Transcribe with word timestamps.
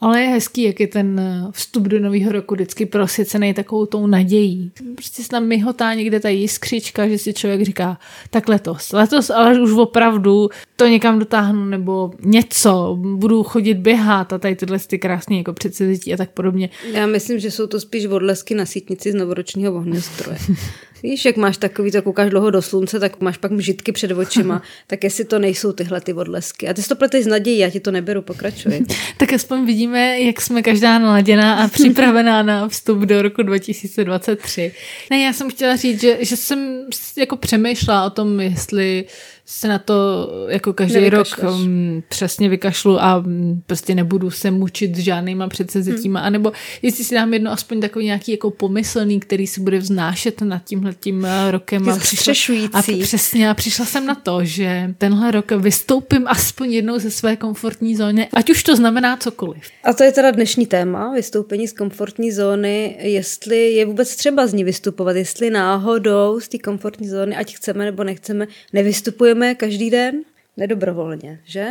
Ale 0.00 0.20
je 0.20 0.28
hezký, 0.28 0.62
jak 0.62 0.80
je 0.80 0.86
ten 0.86 1.20
vstup 1.50 1.82
do 1.82 2.00
nového 2.00 2.32
roku 2.32 2.54
vždycky 2.54 2.86
prosycený 2.86 3.54
takovou 3.54 3.86
tou 3.86 4.06
nadějí. 4.06 4.72
Prostě 4.94 5.22
se 5.22 5.28
tam 5.28 5.44
myhotá 5.44 5.94
někde 5.94 6.20
ta 6.20 6.28
jiskřička, 6.28 7.08
že 7.08 7.18
si 7.18 7.34
člověk 7.34 7.62
říká, 7.62 7.98
tak 8.30 8.48
letos, 8.48 8.92
letos, 8.92 9.30
ale 9.30 9.60
už 9.60 9.72
opravdu 9.72 10.48
to 10.76 10.86
někam 10.86 11.18
dotáhnu, 11.18 11.64
nebo 11.64 12.12
něco, 12.20 12.98
budu 13.00 13.42
chodit 13.42 13.74
běhat 13.74 14.32
a 14.32 14.38
tady 14.38 14.56
tyhle 14.56 14.78
ty 14.78 14.98
krásné 14.98 15.36
jako 15.36 15.52
předsevzetí 15.52 16.14
a 16.14 16.16
tak 16.16 16.30
podobně. 16.30 16.70
Já 16.92 17.06
myslím, 17.06 17.38
že 17.38 17.50
jsou 17.50 17.66
to 17.66 17.80
spíš 17.80 18.06
odlesky 18.06 18.54
na 18.54 18.66
sítnici 18.66 19.12
z 19.12 19.14
novoročního 19.14 19.74
ohňostroje. 19.74 20.38
Víš, 21.04 21.24
jak 21.24 21.36
máš 21.36 21.56
takový, 21.56 21.90
to 21.90 22.02
koukáš 22.02 22.30
dlouho 22.30 22.50
do 22.50 22.62
slunce, 22.62 23.00
tak 23.00 23.20
máš 23.20 23.36
pak 23.36 23.50
mžitky 23.50 23.92
před 23.92 24.10
očima, 24.12 24.62
tak 24.86 25.04
jestli 25.04 25.24
to 25.24 25.38
nejsou 25.38 25.72
tyhle 25.72 26.00
ty 26.00 26.12
odlesky. 26.12 26.68
A 26.68 26.74
ty 26.74 26.82
si 26.82 26.88
to 26.88 26.96
pleteš 26.96 27.24
z 27.24 27.26
nadějí, 27.26 27.58
já 27.58 27.70
ti 27.70 27.80
to 27.80 27.90
neberu, 27.90 28.22
pokračuj. 28.22 28.84
tak 29.16 29.32
aspoň 29.32 29.66
vidíme, 29.66 30.20
jak 30.20 30.40
jsme 30.40 30.62
každá 30.62 30.98
naladěná 30.98 31.54
a 31.54 31.68
připravená 31.68 32.42
na 32.42 32.68
vstup 32.68 32.98
do 32.98 33.22
roku 33.22 33.42
2023. 33.42 34.72
Ne, 35.10 35.20
já 35.20 35.32
jsem 35.32 35.50
chtěla 35.50 35.76
říct, 35.76 36.00
že, 36.00 36.18
že 36.20 36.36
jsem 36.36 36.86
jako 37.16 37.36
přemýšlela 37.36 38.06
o 38.06 38.10
tom, 38.10 38.40
jestli 38.40 39.04
se 39.46 39.68
na 39.68 39.78
to 39.78 40.28
jako 40.48 40.72
každý 40.72 41.10
rok 41.10 41.26
um, 41.42 42.02
přesně 42.08 42.48
vykašlu 42.48 43.02
a 43.02 43.16
um, 43.16 43.62
prostě 43.66 43.94
nebudu 43.94 44.30
se 44.30 44.50
mučit 44.50 44.98
žádnýma 44.98 45.48
předsezetíma, 45.48 46.20
hmm. 46.20 46.26
anebo 46.26 46.52
jestli 46.82 47.04
si 47.04 47.14
dám 47.14 47.34
jedno 47.34 47.52
aspoň 47.52 47.80
takový 47.80 48.04
nějaký 48.04 48.32
jako 48.32 48.50
pomyslný, 48.50 49.20
který 49.20 49.46
si 49.46 49.60
bude 49.60 49.78
vznášet 49.78 50.40
nad 50.40 50.64
tímhle 50.64 50.94
tím 51.00 51.18
uh, 51.18 51.50
rokem. 51.50 51.88
A, 51.88 51.96
přišla, 51.96 52.34
a 52.72 52.82
přesně, 53.02 53.50
a 53.50 53.54
přišla 53.54 53.84
jsem 53.84 54.06
na 54.06 54.14
to, 54.14 54.44
že 54.44 54.94
tenhle 54.98 55.30
rok 55.30 55.52
vystoupím 55.52 56.24
aspoň 56.28 56.72
jednou 56.72 56.98
ze 56.98 57.10
své 57.10 57.36
komfortní 57.36 57.96
zóny, 57.96 58.28
ať 58.32 58.50
už 58.50 58.62
to 58.62 58.76
znamená 58.76 59.16
cokoliv. 59.16 59.62
A 59.84 59.92
to 59.92 60.04
je 60.04 60.12
teda 60.12 60.30
dnešní 60.30 60.66
téma, 60.66 61.12
vystoupení 61.14 61.68
z 61.68 61.72
komfortní 61.72 62.32
zóny, 62.32 62.96
jestli 63.00 63.72
je 63.72 63.86
vůbec 63.86 64.16
třeba 64.16 64.46
z 64.46 64.52
ní 64.52 64.64
vystupovat, 64.64 65.16
jestli 65.16 65.50
náhodou 65.50 66.40
z 66.40 66.48
té 66.48 66.58
komfortní 66.58 67.08
zóny, 67.08 67.36
ať 67.36 67.56
chceme 67.56 67.84
nebo 67.84 68.04
nechceme, 68.04 68.46
nevystupujeme 68.72 69.33
Cestujeme 69.34 69.54
každý 69.54 69.90
den 69.90 70.14
nedobrovolně, 70.56 71.40
že? 71.44 71.68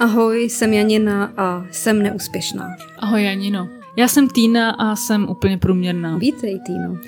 Ahoj, 0.00 0.42
jsem 0.42 0.72
Janina 0.72 1.32
a 1.36 1.66
jsem 1.70 2.02
neúspěšná. 2.02 2.76
Ahoj 2.98 3.24
Janino. 3.24 3.68
Já 3.96 4.08
jsem 4.08 4.28
Týna 4.28 4.70
a 4.70 4.96
jsem 4.96 5.28
úplně 5.28 5.58
průměrná. 5.58 6.16
Vítej 6.16 6.60
Týno. 6.66 6.98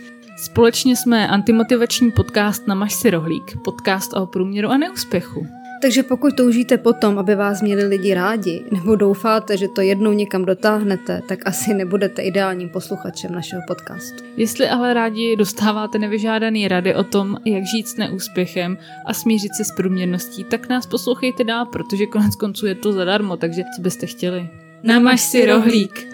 Společně 0.45 0.97
jsme 0.97 1.29
antimotivační 1.29 2.11
podcast 2.11 2.67
na 2.67 2.75
Maš 2.75 2.95
si 2.95 3.11
rohlík, 3.11 3.57
podcast 3.65 4.15
o 4.15 4.27
průměru 4.27 4.69
a 4.69 4.77
neúspěchu. 4.77 5.47
Takže 5.85 6.03
pokud 6.03 6.37
toužíte 6.37 6.79
potom, 6.79 7.19
aby 7.19 7.35
vás 7.35 7.63
měli 7.63 7.85
lidi 7.85 8.15
rádi, 8.15 8.65
nebo 8.73 8.97
doufáte, 8.97 9.57
že 9.57 9.69
to 9.69 9.81
jednou 9.81 10.13
někam 10.13 10.45
dotáhnete, 10.45 11.23
tak 11.29 11.39
asi 11.47 11.75
nebudete 11.75 12.23
ideálním 12.23 12.69
posluchačem 12.69 13.33
našeho 13.33 13.63
podcastu. 13.69 14.25
Jestli 14.37 14.69
ale 14.69 14.95
rádi 14.95 15.37
dostáváte 15.37 15.99
nevyžádaný 15.99 16.69
rady 16.69 16.95
o 16.95 17.05
tom, 17.05 17.37
jak 17.45 17.65
žít 17.65 17.89
s 17.89 17.97
neúspěchem 17.97 18.79
a 19.07 19.15
smířit 19.15 19.55
se 19.55 19.65
s 19.65 19.73
průměrností, 19.73 20.45
tak 20.45 20.69
nás 20.69 20.87
poslouchejte 20.87 21.45
dál, 21.45 21.67
protože 21.67 22.07
konec 22.07 22.37
konců 22.37 22.67
je 22.67 22.75
to 22.75 22.93
zadarmo, 22.93 23.37
takže 23.37 23.63
co 23.77 23.83
byste 23.83 24.07
chtěli. 24.07 24.49
Namaž 24.83 25.21
si 25.21 25.47
rohlík. 25.47 26.14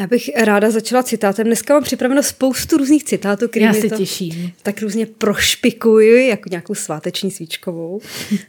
Já 0.00 0.06
bych 0.06 0.30
ráda 0.36 0.70
začala 0.70 1.02
citátem. 1.02 1.46
Dneska 1.46 1.74
mám 1.74 1.82
připraveno 1.82 2.22
spoustu 2.22 2.76
různých 2.76 3.04
citátů, 3.04 3.48
které 3.48 3.64
Já 3.64 3.74
se 3.74 3.88
to 3.88 3.96
těším. 3.96 4.52
tak 4.62 4.82
různě 4.82 5.06
prošpikuji, 5.06 6.28
jako 6.28 6.48
nějakou 6.50 6.74
sváteční 6.74 7.30
svíčkovou. 7.30 8.00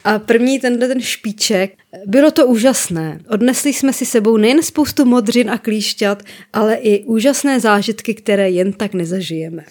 A 0.04 0.18
první 0.18 0.60
tenhle 0.60 0.88
ten 0.88 1.00
špiček. 1.00 1.72
Bylo 2.06 2.30
to 2.30 2.46
úžasné. 2.46 3.20
Odnesli 3.28 3.72
jsme 3.72 3.92
si 3.92 4.06
sebou 4.06 4.36
nejen 4.36 4.62
spoustu 4.62 5.04
modřin 5.04 5.50
a 5.50 5.58
klíšťat, 5.58 6.22
ale 6.52 6.74
i 6.74 7.04
úžasné 7.04 7.60
zážitky, 7.60 8.14
které 8.14 8.50
jen 8.50 8.72
tak 8.72 8.94
nezažijeme. 8.94 9.64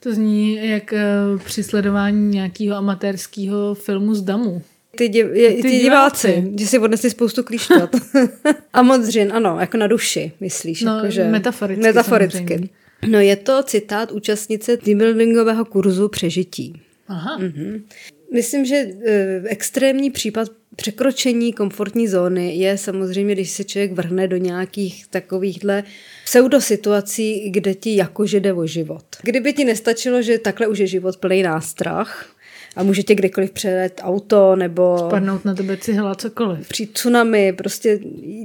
To 0.00 0.14
zní 0.14 0.68
jak 0.68 0.94
uh, 1.32 1.40
při 1.40 1.62
sledování 1.62 2.28
nějakého 2.28 2.76
amatérského 2.76 3.74
filmu 3.74 4.14
z 4.14 4.22
Damu 4.22 4.62
ty, 4.96 5.08
div, 5.08 5.26
je, 5.32 5.54
ty, 5.54 5.62
ty 5.62 5.78
diváci, 5.78 6.28
diváci, 6.28 6.52
že 6.58 6.66
si 6.66 6.78
odnesli 6.78 7.10
spoustu 7.10 7.42
klíšťat. 7.42 7.96
a 8.72 8.82
modřin, 8.82 9.32
ano, 9.32 9.56
jako 9.60 9.76
na 9.76 9.86
duši, 9.86 10.32
myslíš? 10.40 10.82
No, 10.82 10.96
jako, 10.96 11.10
že... 11.10 11.24
metaforicky. 11.24 11.82
Metaforicky. 11.82 12.38
Samozřejmě. 12.38 12.68
No 13.08 13.20
je 13.20 13.36
to 13.36 13.62
citát 13.62 14.12
účastnice 14.12 14.76
teambuildingového 14.76 15.64
kurzu 15.64 16.08
přežití. 16.08 16.80
Aha. 17.08 17.38
Mhm. 17.38 17.84
Myslím, 18.32 18.64
že 18.64 18.76
e, 18.76 19.42
extrémní 19.44 20.10
případ 20.10 20.48
překročení 20.76 21.52
komfortní 21.52 22.08
zóny 22.08 22.56
je 22.56 22.78
samozřejmě, 22.78 23.34
když 23.34 23.50
se 23.50 23.64
člověk 23.64 23.92
vrhne 23.92 24.28
do 24.28 24.36
nějakých 24.36 25.06
takovýchhle 25.06 25.84
pseudosituací, 26.24 27.50
kde 27.50 27.74
ti 27.74 27.96
jakože 27.96 28.40
jde 28.40 28.52
o 28.52 28.66
život. 28.66 29.04
Kdyby 29.22 29.52
ti 29.52 29.64
nestačilo, 29.64 30.22
že 30.22 30.38
takhle 30.38 30.66
už 30.66 30.78
je 30.78 30.86
život 30.86 31.16
plný 31.16 31.42
nástrah, 31.42 32.26
a 32.76 32.82
může 32.82 33.02
tě 33.02 33.14
kdekoliv 33.14 33.50
přejet 33.50 34.00
auto 34.04 34.56
nebo... 34.56 34.98
Spadnout 34.98 35.44
na 35.44 35.54
tebe 35.54 35.76
cihla, 35.76 36.14
cokoliv. 36.14 36.68
Při 36.68 36.86
tsunami, 36.86 37.52
prostě 37.52 37.98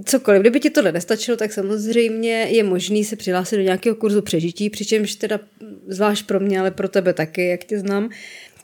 cokoliv. 0.06 0.42
Kdyby 0.42 0.59
ti 0.59 0.69
tohle 0.69 0.92
nestačilo, 0.92 1.38
tak 1.38 1.53
samozřejmě 1.53 2.31
je 2.31 2.64
možný 2.64 3.03
se 3.06 3.16
přihlásit 3.16 3.56
do 3.56 3.62
nějakého 3.62 3.96
kurzu 3.96 4.22
přežití, 4.22 4.69
přičemž 4.69 5.16
teda 5.16 5.40
zvlášť 5.88 6.25
pro 6.25 6.40
mě, 6.40 6.59
ale 6.59 6.72
pro 6.72 6.90
tebe 6.90 7.14
taky, 7.14 7.47
jak 7.47 7.64
tě 7.64 7.80
znám, 7.80 8.09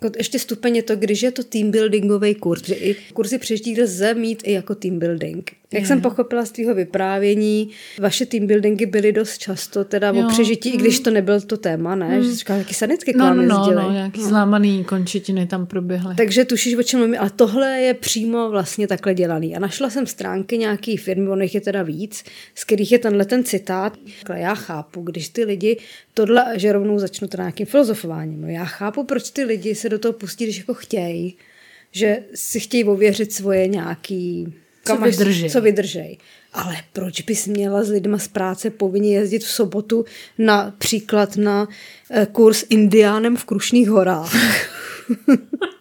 jako 0.01 0.17
ještě 0.17 0.39
stupeň 0.39 0.75
je 0.75 0.83
to, 0.83 0.95
když 0.95 1.22
je 1.22 1.31
to 1.31 1.44
team 1.44 1.72
buildingový 1.72 2.35
kurz, 2.35 2.66
že 2.67 2.75
i 2.75 2.95
kurzy 3.13 3.38
přežití 3.38 3.81
lze 3.81 4.13
mít 4.13 4.41
i 4.45 4.51
jako 4.51 4.75
team 4.75 4.99
building. 4.99 5.51
Jak 5.73 5.81
je. 5.81 5.88
jsem 5.88 6.01
pochopila 6.01 6.45
z 6.45 6.51
tvého 6.51 6.75
vyprávění, 6.75 7.69
vaše 8.00 8.25
team 8.25 8.47
buildingy 8.47 8.85
byly 8.85 9.11
dost 9.11 9.38
často 9.38 9.83
teda 9.83 10.11
jo. 10.16 10.25
o 10.25 10.29
přežití, 10.29 10.69
mm. 10.69 10.75
i 10.75 10.78
když 10.78 11.00
to 11.00 11.11
nebyl 11.11 11.41
to 11.41 11.57
téma, 11.57 11.95
ne? 11.95 12.17
Mm. 12.17 12.23
Že 12.23 12.29
jsi 12.29 12.35
říkala, 12.35 12.59
jaký 12.59 12.73
sanitky 12.73 13.13
k 13.13 13.16
no, 13.16 13.33
no, 13.33 13.44
no, 13.44 13.72
no, 13.72 13.91
nějaký 13.91 14.22
no. 14.22 14.28
zlámaný 14.28 14.83
končetiny 14.83 15.47
tam 15.47 15.66
proběhly. 15.66 16.16
Takže 16.16 16.45
tušíš, 16.45 16.75
o 16.75 16.83
čem 16.83 17.00
mluvím, 17.00 17.19
ale 17.19 17.29
tohle 17.29 17.79
je 17.79 17.94
přímo 17.94 18.50
vlastně 18.50 18.88
takhle 18.88 19.13
dělaný. 19.13 19.55
A 19.55 19.59
našla 19.59 19.89
jsem 19.89 20.07
stránky 20.07 20.57
nějaký 20.57 20.97
firmy, 20.97 21.29
ono 21.29 21.45
je 21.53 21.61
teda 21.61 21.84
víc, 21.84 22.23
z 22.55 22.63
kterých 22.63 22.91
je 22.91 22.99
tenhle 22.99 23.25
ten 23.25 23.44
citát. 23.44 23.97
Já 24.35 24.55
chápu, 24.55 25.01
když 25.01 25.29
ty 25.29 25.44
lidi 25.44 25.78
tohle, 26.13 26.45
že 26.55 26.73
rovnou 26.73 26.99
začnu 26.99 27.28
teda 27.28 27.44
nějakým 27.44 27.66
filozofováním. 27.66 28.41
No 28.41 28.47
já 28.47 28.66
chápu, 28.66 29.03
proč 29.03 29.29
ty 29.29 29.44
lidi 29.44 29.75
se 29.75 29.89
do 29.89 29.99
toho 29.99 30.13
pustí, 30.13 30.44
když 30.44 30.57
jako 30.57 30.73
chtějí, 30.73 31.38
že 31.91 32.19
si 32.35 32.59
chtějí 32.59 32.84
ověřit 32.84 33.34
svoje 33.34 33.67
nějaký 33.67 34.53
co 34.87 34.97
vydrží. 34.97 35.49
Co 35.49 35.61
vydržej. 35.61 36.17
Ale 36.53 36.75
proč 36.93 37.21
bys 37.21 37.47
měla 37.47 37.83
s 37.83 37.89
lidma 37.89 38.17
z 38.17 38.27
práce 38.27 38.69
povinně 38.69 39.13
jezdit 39.13 39.43
v 39.43 39.51
sobotu 39.51 40.05
například 40.37 41.37
na 41.37 41.67
eh, 42.11 42.27
kurz 42.31 42.65
indiánem 42.69 43.37
v 43.37 43.45
Krušných 43.45 43.89
horách? 43.89 44.31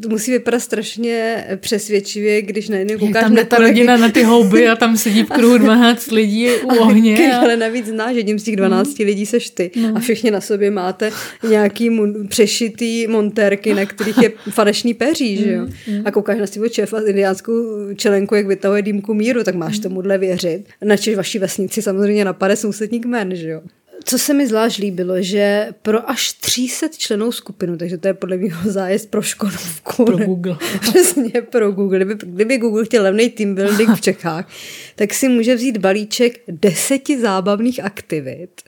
to 0.00 0.08
musí 0.08 0.30
vypadat 0.30 0.60
strašně 0.60 1.44
přesvědčivě, 1.56 2.42
když 2.42 2.68
najednou 2.68 2.98
koukáš 2.98 3.22
tam 3.22 3.34
na 3.34 3.44
ta 3.44 3.56
rodina 3.56 3.96
na 3.96 4.08
ty 4.08 4.22
houby 4.24 4.68
a 4.68 4.76
tam 4.76 4.96
sedí 4.96 5.22
v 5.22 5.28
kruhu 5.28 5.58
12 5.58 6.10
lidí 6.10 6.48
u 6.48 6.68
ohně. 6.68 7.34
A... 7.34 7.38
Ale 7.38 7.56
navíc 7.56 7.86
znáš, 7.86 8.12
že 8.12 8.18
jedním 8.18 8.38
z 8.38 8.42
těch 8.42 8.56
12 8.56 8.98
mm. 8.98 9.06
lidí 9.06 9.26
seš 9.26 9.50
ty. 9.50 9.70
No. 9.76 9.92
A 9.96 10.00
všichni 10.00 10.30
na 10.30 10.40
sobě 10.40 10.70
máte 10.70 11.10
nějaký 11.48 11.90
mu- 11.90 12.28
přešitý 12.28 13.06
montérky, 13.06 13.74
na 13.74 13.86
kterých 13.86 14.22
je 14.22 14.32
falešný 14.50 14.94
peří, 14.94 15.36
že 15.36 15.52
jo? 15.52 15.66
Mm. 15.88 16.02
A 16.04 16.10
koukáš 16.10 16.38
na 16.38 16.46
svého 16.46 16.68
šéfa 16.68 17.00
s 17.00 17.06
indiánskou 17.06 17.52
čelenku, 17.94 18.34
jak 18.34 18.46
vytahuje 18.46 18.82
dýmku 18.82 19.14
míru, 19.14 19.44
tak 19.44 19.54
máš 19.54 19.76
mm. 19.76 19.82
tomuhle 19.82 20.18
věřit. 20.18 20.64
Načež 20.84 21.16
vaší 21.16 21.38
vesnici 21.38 21.82
samozřejmě 21.82 22.24
napade 22.24 22.56
sousední 22.56 23.00
kmen, 23.00 23.36
že 23.36 23.48
jo? 23.48 23.60
Co 24.04 24.18
se 24.18 24.34
mi 24.34 24.46
zvlášť 24.46 24.78
líbilo, 24.78 25.22
že 25.22 25.68
pro 25.82 26.10
až 26.10 26.32
300 26.32 26.88
členů 26.88 27.32
skupinu, 27.32 27.76
takže 27.76 27.98
to 27.98 28.08
je 28.08 28.14
podle 28.14 28.36
mě 28.36 28.50
zájezd 28.64 29.10
pro 29.10 29.22
Škodovku. 29.22 30.04
Pro 30.04 30.16
Google. 30.16 30.56
Přesně 30.80 31.42
pro 31.50 31.72
Google. 31.72 31.98
Kdyby, 31.98 32.14
kdyby 32.22 32.58
Google 32.58 32.84
chtěl 32.84 33.02
levný 33.02 33.30
team 33.30 33.54
building 33.54 33.90
v 33.90 34.00
Čechách, 34.00 34.48
tak 34.96 35.14
si 35.14 35.28
může 35.28 35.54
vzít 35.54 35.76
balíček 35.76 36.40
deseti 36.48 37.20
zábavných 37.20 37.84
aktivit, 37.84 38.62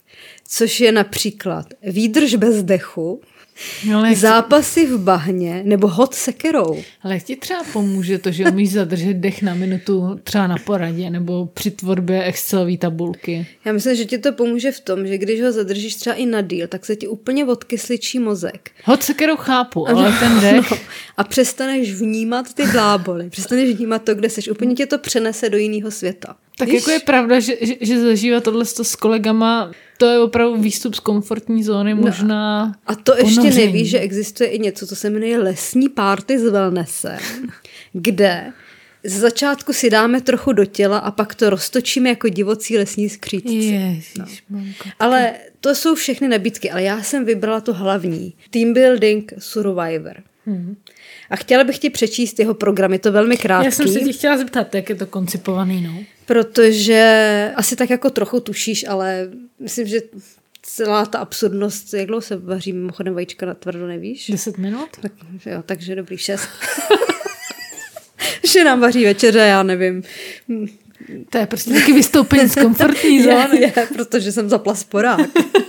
což 0.48 0.81
je 0.81 0.92
například 0.92 1.66
výdrž 1.82 2.34
bez 2.34 2.62
dechu, 2.62 3.20
ale 3.94 4.17
zápasy 4.17 4.87
v 4.87 4.99
bahně 4.99 5.62
nebo 5.64 5.88
hod 5.88 6.14
sekerou. 6.14 6.82
Ale 7.02 7.20
ti 7.20 7.37
třeba 7.37 7.64
pomůže 7.73 8.19
to, 8.19 8.31
že 8.31 8.44
umíš 8.44 8.73
zadržet 8.73 9.14
dech 9.14 9.43
na 9.43 9.55
minutu 9.55 10.20
třeba 10.25 10.46
na 10.46 10.56
poradě 10.64 11.11
nebo 11.11 11.46
při 11.46 11.70
tvorbě 11.70 12.25
Excelové 12.25 12.76
tabulky? 12.76 13.46
Já 13.64 13.73
myslím, 13.73 13.96
že 13.96 14.05
ti 14.05 14.19
to 14.19 14.32
pomůže 14.32 14.73
v 14.73 14.81
tom, 14.81 15.06
že 15.06 15.19
když 15.19 15.43
ho 15.43 15.52
zadržíš 15.52 15.94
třeba 15.94 16.17
i 16.17 16.26
na 16.26 16.41
díl, 16.41 16.67
tak 16.67 16.87
se 16.87 16.96
ti 16.96 17.08
úplně 17.08 17.44
odkysličí 17.44 18.19
mozek. 18.19 18.70
Hod 18.85 19.02
sekerou 19.02 19.37
chápu, 19.37 19.88
ale 19.88 20.11
no, 20.11 20.19
ten 20.20 20.40
dech... 20.40 20.70
No. 20.70 20.76
A 21.17 21.25
přestaneš 21.25 21.94
vnímat 21.94 22.55
ty 22.55 22.67
bláboly, 22.67 23.31
přestaneš 23.31 23.75
vnímat 23.76 24.02
to, 24.02 24.14
kde 24.14 24.31
seš. 24.31 24.49
Úplně 24.49 24.75
tě 24.75 24.87
to 24.87 24.99
přenese 24.99 25.50
do 25.50 25.58
jiného 25.58 25.90
světa. 25.90 26.37
Tak 26.58 26.69
Víš? 26.69 26.75
jako 26.75 26.90
je 26.90 27.00
pravda, 27.00 27.40
že, 27.40 27.56
že, 27.61 27.75
že 27.81 28.00
zažívá 28.00 28.40
tohle 28.40 28.64
s 28.64 28.97
kolegama 28.97 29.70
to 29.99 30.06
je 30.06 30.19
opravdu 30.19 30.56
výstup 30.56 30.94
z 30.94 31.00
komfortní 31.00 31.64
zóny, 31.64 31.94
no, 31.94 32.00
možná 32.00 32.67
no, 32.67 32.73
A 32.87 32.94
to 32.94 33.12
ponoření. 33.12 33.33
Ještě 33.34 33.66
nevíš, 33.66 33.90
že 33.90 33.98
existuje 33.98 34.50
i 34.50 34.58
něco, 34.58 34.86
co 34.86 34.96
se 34.96 35.10
jmenuje 35.10 35.38
lesní 35.38 35.88
párty 35.88 36.38
z 36.38 36.42
wellnessem, 36.42 37.19
kde 37.92 38.52
z 39.04 39.19
začátku 39.19 39.72
si 39.72 39.90
dáme 39.90 40.20
trochu 40.20 40.52
do 40.52 40.64
těla 40.64 40.98
a 40.98 41.10
pak 41.10 41.34
to 41.34 41.50
roztočíme 41.50 42.08
jako 42.08 42.28
divocí 42.28 42.78
lesní 42.78 43.08
skřítci. 43.08 43.54
Ježiš, 43.54 44.14
no. 44.19 44.26
Ale 44.98 45.32
to 45.60 45.75
jsou 45.75 45.94
všechny 45.94 46.28
nabídky, 46.28 46.70
ale 46.70 46.82
já 46.82 47.02
jsem 47.02 47.25
vybrala 47.25 47.60
to 47.60 47.75
hlavní. 47.75 48.34
Team 48.50 48.72
Building 48.72 49.32
Survivor. 49.38 50.22
Hmm. 50.46 50.76
A 51.30 51.37
chtěla 51.37 51.64
bych 51.64 51.78
ti 51.78 51.90
přečíst 51.90 52.38
jeho 52.38 52.54
program, 52.54 52.92
je 52.92 52.98
to 52.98 53.12
velmi 53.12 53.37
krátký. 53.37 53.64
Já 53.64 53.70
jsem 53.70 53.88
se 53.88 54.00
ti 54.00 54.12
chtěla 54.12 54.38
zeptat, 54.38 54.75
jak 54.75 54.88
je 54.88 54.94
to 54.94 55.06
koncipovaný, 55.06 55.80
no? 55.80 56.04
Protože 56.26 57.52
asi 57.54 57.76
tak 57.76 57.90
jako 57.90 58.10
trochu 58.10 58.40
tušíš, 58.40 58.88
ale 58.88 59.28
myslím, 59.60 59.87
že 59.87 60.00
celá 60.66 61.06
ta 61.06 61.19
absurdnost, 61.19 61.94
jak 61.94 62.06
dlouho 62.06 62.20
se 62.20 62.37
vaří 62.37 62.72
mimochodem 62.72 63.14
vajíčka 63.14 63.46
na 63.46 63.55
tvrdo, 63.55 63.87
nevíš? 63.87 64.31
Deset 64.31 64.58
minut? 64.58 64.88
Tak, 65.00 65.12
jo, 65.46 65.62
takže 65.66 65.96
dobrý, 65.96 66.19
šest. 66.19 66.49
že 68.52 68.64
nám 68.64 68.81
vaří 68.81 69.05
večeře, 69.05 69.38
já 69.38 69.62
nevím. 69.62 70.02
To 71.30 71.38
je 71.38 71.46
prostě 71.46 71.70
taky 71.70 71.92
vystoupení 71.92 72.48
z 72.48 72.54
komfortní 72.54 73.22
zóny. 73.24 73.60
Je, 73.60 73.72
je, 73.76 73.86
protože 73.94 74.32
jsem 74.32 74.48
zapla 74.48 74.74
sporák. 74.74 75.20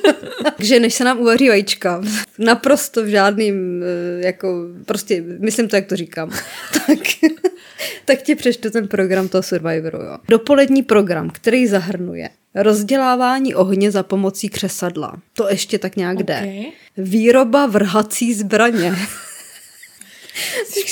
Takže 0.58 0.80
než 0.80 0.94
se 0.94 1.04
nám 1.04 1.20
uvaří 1.20 1.50
vajíčka, 1.50 2.02
naprosto 2.40 3.04
v 3.04 3.08
žádným, 3.08 3.84
eh, 3.84 4.26
jako, 4.26 4.68
prostě, 4.86 5.24
myslím 5.40 5.68
to, 5.68 5.76
jak 5.76 5.86
to 5.86 5.96
říkám, 5.96 6.30
tak, 6.88 7.00
tak 8.06 8.22
ti 8.22 8.36
přečtu 8.36 8.70
ten 8.70 8.88
program 8.88 9.28
toho 9.28 9.44
Survivoru. 9.44 9.98
Jo. 9.98 10.18
Dopolední 10.30 10.84
program, 10.84 11.30
který 11.30 11.68
zahrnuje 11.68 12.30
rozdělávání 12.56 13.56
ohně 13.56 13.92
za 13.92 14.04
pomocí 14.04 14.50
křesadla. 14.50 15.22
To 15.34 15.50
ještě 15.50 15.80
tak 15.80 15.96
nějak 15.96 16.24
jde. 16.24 16.38
Okay. 16.38 16.66
Výroba 16.98 17.66
vrhací 17.66 18.34
zbraně. 18.34 18.96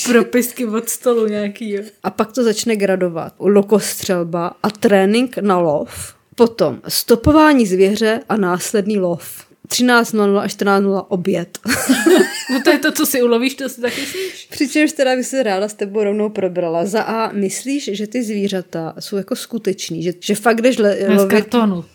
Propisky 0.05 0.65
od 0.65 0.89
stolu 0.89 1.27
nějaký, 1.27 1.71
jo. 1.71 1.83
A 2.03 2.09
pak 2.09 2.31
to 2.31 2.43
začne 2.43 2.75
gradovat. 2.75 3.33
Lokostřelba 3.39 4.55
a 4.63 4.69
trénink 4.69 5.37
na 5.37 5.59
lov. 5.59 6.13
Potom 6.35 6.81
stopování 6.87 7.67
zvěře 7.67 8.19
a 8.29 8.37
následný 8.37 8.99
lov. 8.99 9.45
13.00 9.67 10.37
až 10.39 10.55
14.00 10.55 11.05
oběd. 11.07 11.59
no 12.51 12.61
to 12.63 12.69
je 12.71 12.79
to, 12.79 12.91
co 12.91 13.05
si 13.05 13.23
ulovíš, 13.23 13.55
to 13.55 13.69
si 13.69 13.81
taky 13.81 14.05
sníš. 14.05 14.47
Přičemž 14.51 14.91
teda 14.91 15.15
by 15.15 15.23
se 15.23 15.43
ráda 15.43 15.67
s 15.67 15.73
tebou 15.73 16.03
rovnou 16.03 16.29
probrala. 16.29 16.85
Za 16.85 17.01
A, 17.01 17.31
myslíš, 17.31 17.89
že 17.93 18.07
ty 18.07 18.23
zvířata 18.23 18.93
jsou 18.99 19.17
jako 19.17 19.35
skutečný? 19.35 20.03
Že, 20.03 20.13
že 20.19 20.35
fakt 20.35 20.61
jdeš 20.61 20.77
le- 20.77 20.97
Z 20.97 21.07
lovit... 21.09 21.31
kartonu. 21.31 21.85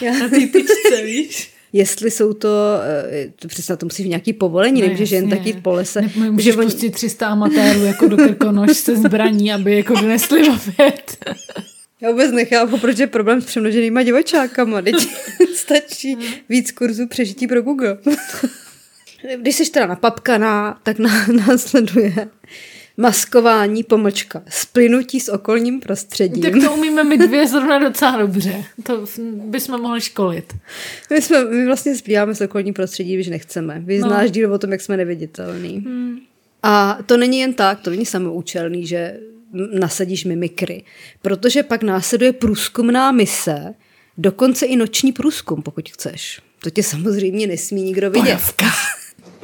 Já... 0.00 0.12
Na 0.18 0.28
ty 0.28 0.46
tyčce, 0.46 1.02
víš? 1.04 1.52
Jestli 1.72 2.10
jsou 2.10 2.32
to, 2.32 2.48
eh, 3.10 3.32
to 3.36 3.48
přesně 3.48 3.76
to 3.76 3.86
musí 3.86 4.02
v 4.04 4.08
nějaký 4.08 4.32
povolení, 4.32 4.80
No 4.80 4.86
nemůžeš 4.86 5.10
jen 5.10 5.30
taky 5.30 5.52
po 5.52 5.72
lese. 5.72 6.00
Ne, 6.02 6.30
můžeš 6.30 6.56
oni- 6.56 6.66
pustit 6.66 6.90
300 6.90 7.26
amatérů 7.26 7.84
jako 7.84 8.08
do 8.08 8.16
krkonož 8.16 8.76
se 8.76 8.96
zbraní, 8.96 9.52
aby 9.52 9.76
jako 9.76 9.94
donesli 9.94 10.48
oběd. 10.48 11.16
Já 12.02 12.10
vůbec 12.10 12.32
nechápu, 12.32 12.78
proč 12.78 12.98
je 12.98 13.06
problém 13.06 13.40
s 13.40 13.44
přemnoženýma 13.44 14.02
divočákama. 14.02 14.82
Teď 14.82 14.94
stačí 15.54 16.16
víc 16.48 16.72
kurzů 16.72 17.06
přežití 17.08 17.46
pro 17.46 17.62
Google. 17.62 17.98
Když 19.40 19.56
jsi 19.56 19.70
teda 19.70 19.86
napapkaná, 19.86 20.80
tak 20.82 20.98
na, 20.98 21.26
následuje 21.46 22.28
maskování, 23.00 23.82
pomlčka, 23.82 24.42
splynutí 24.48 25.20
s 25.20 25.28
okolním 25.28 25.80
prostředím. 25.80 26.42
Tak 26.42 26.52
to 26.64 26.72
umíme 26.74 27.04
my 27.04 27.18
dvě 27.18 27.48
zrovna 27.48 27.78
docela 27.78 28.16
dobře. 28.16 28.64
To 28.82 29.04
bychom 29.44 29.80
mohli 29.80 30.00
školit. 30.00 30.56
My, 31.10 31.22
jsme, 31.22 31.44
my 31.44 31.66
vlastně 31.66 31.96
splýváme 31.96 32.34
s 32.34 32.40
okolním 32.40 32.74
prostředím, 32.74 33.14
když 33.14 33.28
nechceme. 33.28 33.82
Vy 33.84 33.98
No. 33.98 34.08
znáš 34.08 34.30
díl 34.30 34.54
o 34.54 34.58
tom, 34.58 34.72
jak 34.72 34.80
jsme 34.80 34.96
neviditelní. 34.96 35.84
A 36.62 36.98
to 37.06 37.16
není 37.16 37.40
jen 37.40 37.54
tak, 37.54 37.80
to 37.80 37.90
není 37.90 38.06
samoučelný, 38.06 38.86
že 38.86 39.16
nasadíš 39.78 40.24
mimikry, 40.24 40.82
protože 41.22 41.62
pak 41.62 41.82
následuje 41.82 42.32
průzkumná 42.32 43.12
mise, 43.12 43.74
dokonce 44.18 44.66
i 44.66 44.76
noční 44.76 45.12
průzkum, 45.12 45.62
pokud 45.62 45.88
chceš. 45.90 46.40
To 46.62 46.70
tě 46.70 46.82
samozřejmě 46.82 47.46
nesmí 47.46 47.82
nikdo 47.82 48.10
vidět. 48.10 48.24
Bojovka. 48.24 48.66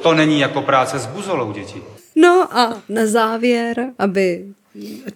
To 0.03 0.13
není 0.13 0.39
jako 0.39 0.61
práce 0.61 0.99
s 0.99 1.05
buzolou, 1.05 1.51
děti. 1.51 1.81
No 2.21 2.57
a 2.57 2.83
na 2.89 3.07
závěr, 3.07 3.91
aby 3.99 4.45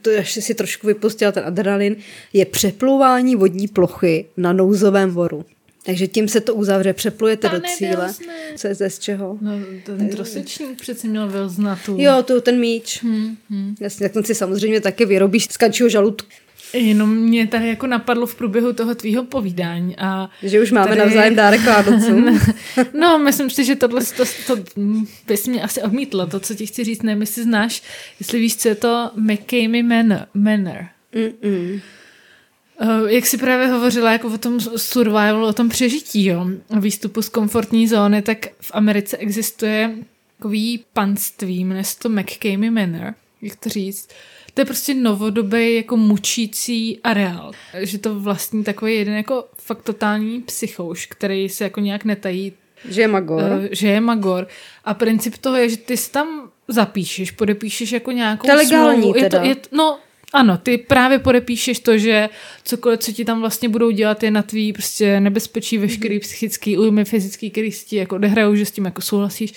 to 0.01 0.09
ještě 0.09 0.41
si 0.41 0.55
trošku 0.55 0.87
vypustila 0.87 1.31
ten 1.31 1.43
adrenalin, 1.45 1.95
je 2.33 2.45
přeplouvání 2.45 3.35
vodní 3.35 3.67
plochy 3.67 4.25
na 4.37 4.53
nouzovém 4.53 5.11
voru. 5.11 5.45
Takže 5.85 6.07
tím 6.07 6.27
se 6.27 6.41
to 6.41 6.55
uzavře, 6.55 6.93
přeplujete 6.93 7.49
do 7.49 7.59
Pane 7.59 7.75
cíle. 7.77 8.05
Wilsone. 8.05 8.33
Co 8.55 8.67
je 8.67 8.89
z 8.89 8.99
čeho? 8.99 9.37
No, 9.41 9.51
ten 9.83 10.09
trosečník 10.09 10.81
přece 10.81 11.07
měl 11.07 11.29
Vilznatu. 11.29 11.95
Jo, 11.99 12.23
to 12.23 12.41
ten 12.41 12.59
míč. 12.59 13.03
Hmm, 13.03 13.37
hmm. 13.49 13.75
Jasně, 13.79 14.03
tak 14.03 14.13
ten 14.13 14.23
si 14.23 14.35
samozřejmě 14.35 14.81
taky 14.81 15.05
vyrobíš 15.05 15.47
z 15.51 15.57
kančího 15.57 15.89
žaludku. 15.89 16.27
Jenom 16.73 17.15
mě 17.15 17.47
tady 17.47 17.67
jako 17.67 17.87
napadlo 17.87 18.25
v 18.25 18.35
průběhu 18.35 18.73
toho 18.73 18.95
tvýho 18.95 19.23
povídání 19.23 19.97
a 19.97 20.29
Že 20.43 20.61
už 20.61 20.71
máme 20.71 20.87
Tady- 20.87 20.99
navzájem 20.99 21.35
dárek 21.35 21.61
Vánocům. 21.65 22.39
No, 22.99 23.19
myslím 23.19 23.49
si, 23.49 23.65
že 23.65 23.75
tohle 23.75 24.01
to, 24.17 24.23
to, 24.47 24.63
bys 25.27 25.47
mě 25.47 25.63
asi 25.63 25.81
odmítla. 25.81 26.25
To, 26.25 26.39
co 26.39 26.55
ti 26.55 26.65
chci 26.65 26.83
říct, 26.83 27.01
nevím, 27.03 27.21
jestli 27.21 27.43
znáš, 27.43 27.83
jestli 28.19 28.39
víš, 28.39 28.55
co 28.55 28.67
je 28.67 28.75
to 28.75 29.11
McCamey 29.15 29.83
Manor. 29.83 30.25
Manor. 30.33 30.85
Mm-mm. 31.13 31.81
Uh, 32.81 33.07
jak 33.09 33.25
jsi 33.25 33.37
právě 33.37 33.67
hovořila 33.67 34.11
jako 34.11 34.27
o 34.27 34.37
tom 34.37 34.59
survivalu, 34.59 35.45
o 35.47 35.53
tom 35.53 35.69
přežití, 35.69 36.25
jo, 36.25 36.47
o 36.77 36.79
výstupu 36.79 37.21
z 37.21 37.29
komfortní 37.29 37.87
zóny, 37.87 38.21
tak 38.21 38.47
v 38.61 38.71
Americe 38.73 39.17
existuje 39.17 39.95
takový 40.37 40.83
panství, 40.93 41.65
jmenuje 41.65 41.83
se 41.83 41.99
to 41.99 42.09
McCamey 42.09 42.69
Manor, 42.69 43.13
jak 43.41 43.55
to 43.55 43.69
říct. 43.69 44.09
To 44.53 44.61
je 44.61 44.65
prostě 44.65 44.93
novodobý 44.93 45.75
jako 45.75 45.97
mučící 45.97 46.99
areál. 47.03 47.51
Že 47.79 47.97
to 47.97 48.19
vlastní 48.19 48.63
takový 48.63 48.95
jeden 48.95 49.13
jako 49.13 49.45
fakt 49.57 49.81
totální 49.83 50.41
psychouš, 50.41 51.05
který 51.05 51.49
se 51.49 51.63
jako 51.63 51.79
nějak 51.79 52.05
netají 52.05 52.53
Že 52.89 53.01
je 53.01 53.07
Magor. 53.07 53.43
uh, 53.43 53.65
že 53.71 53.87
je 53.87 54.01
Magor. 54.01 54.47
A 54.85 54.93
princip 54.93 55.37
toho 55.37 55.55
je, 55.55 55.69
že 55.69 55.77
ty 55.77 55.97
si 55.97 56.11
tam 56.11 56.49
zapíšeš, 56.67 57.31
podepíšeš 57.31 57.91
jako 57.91 58.11
nějakou 58.11 58.47
To 58.47 58.51
je 58.51 58.57
legální 58.57 59.01
smlouvu. 59.01 59.17
Je 59.17 59.23
to, 59.23 59.29
teda. 59.29 59.43
je, 59.43 59.55
to- 59.55 59.69
no, 59.71 59.99
ano, 60.33 60.57
ty 60.57 60.77
právě 60.77 61.19
podepíšeš 61.19 61.79
to, 61.79 61.97
že 61.97 62.29
cokoliv, 62.63 62.99
co 62.99 63.11
ti 63.11 63.25
tam 63.25 63.39
vlastně 63.39 63.69
budou 63.69 63.91
dělat, 63.91 64.23
je 64.23 64.31
na 64.31 64.41
tvý 64.43 64.73
prostě 64.73 65.19
nebezpečí, 65.19 65.77
veškerý 65.77 66.19
psychický 66.19 66.77
újmy, 66.77 67.05
fyzický, 67.05 67.49
který 67.51 67.71
si 67.71 67.85
ti 67.85 67.95
jako 67.95 68.15
odehrajou, 68.15 68.55
že 68.55 68.65
s 68.65 68.71
tím 68.71 68.85
jako 68.85 69.01
souhlasíš. 69.01 69.53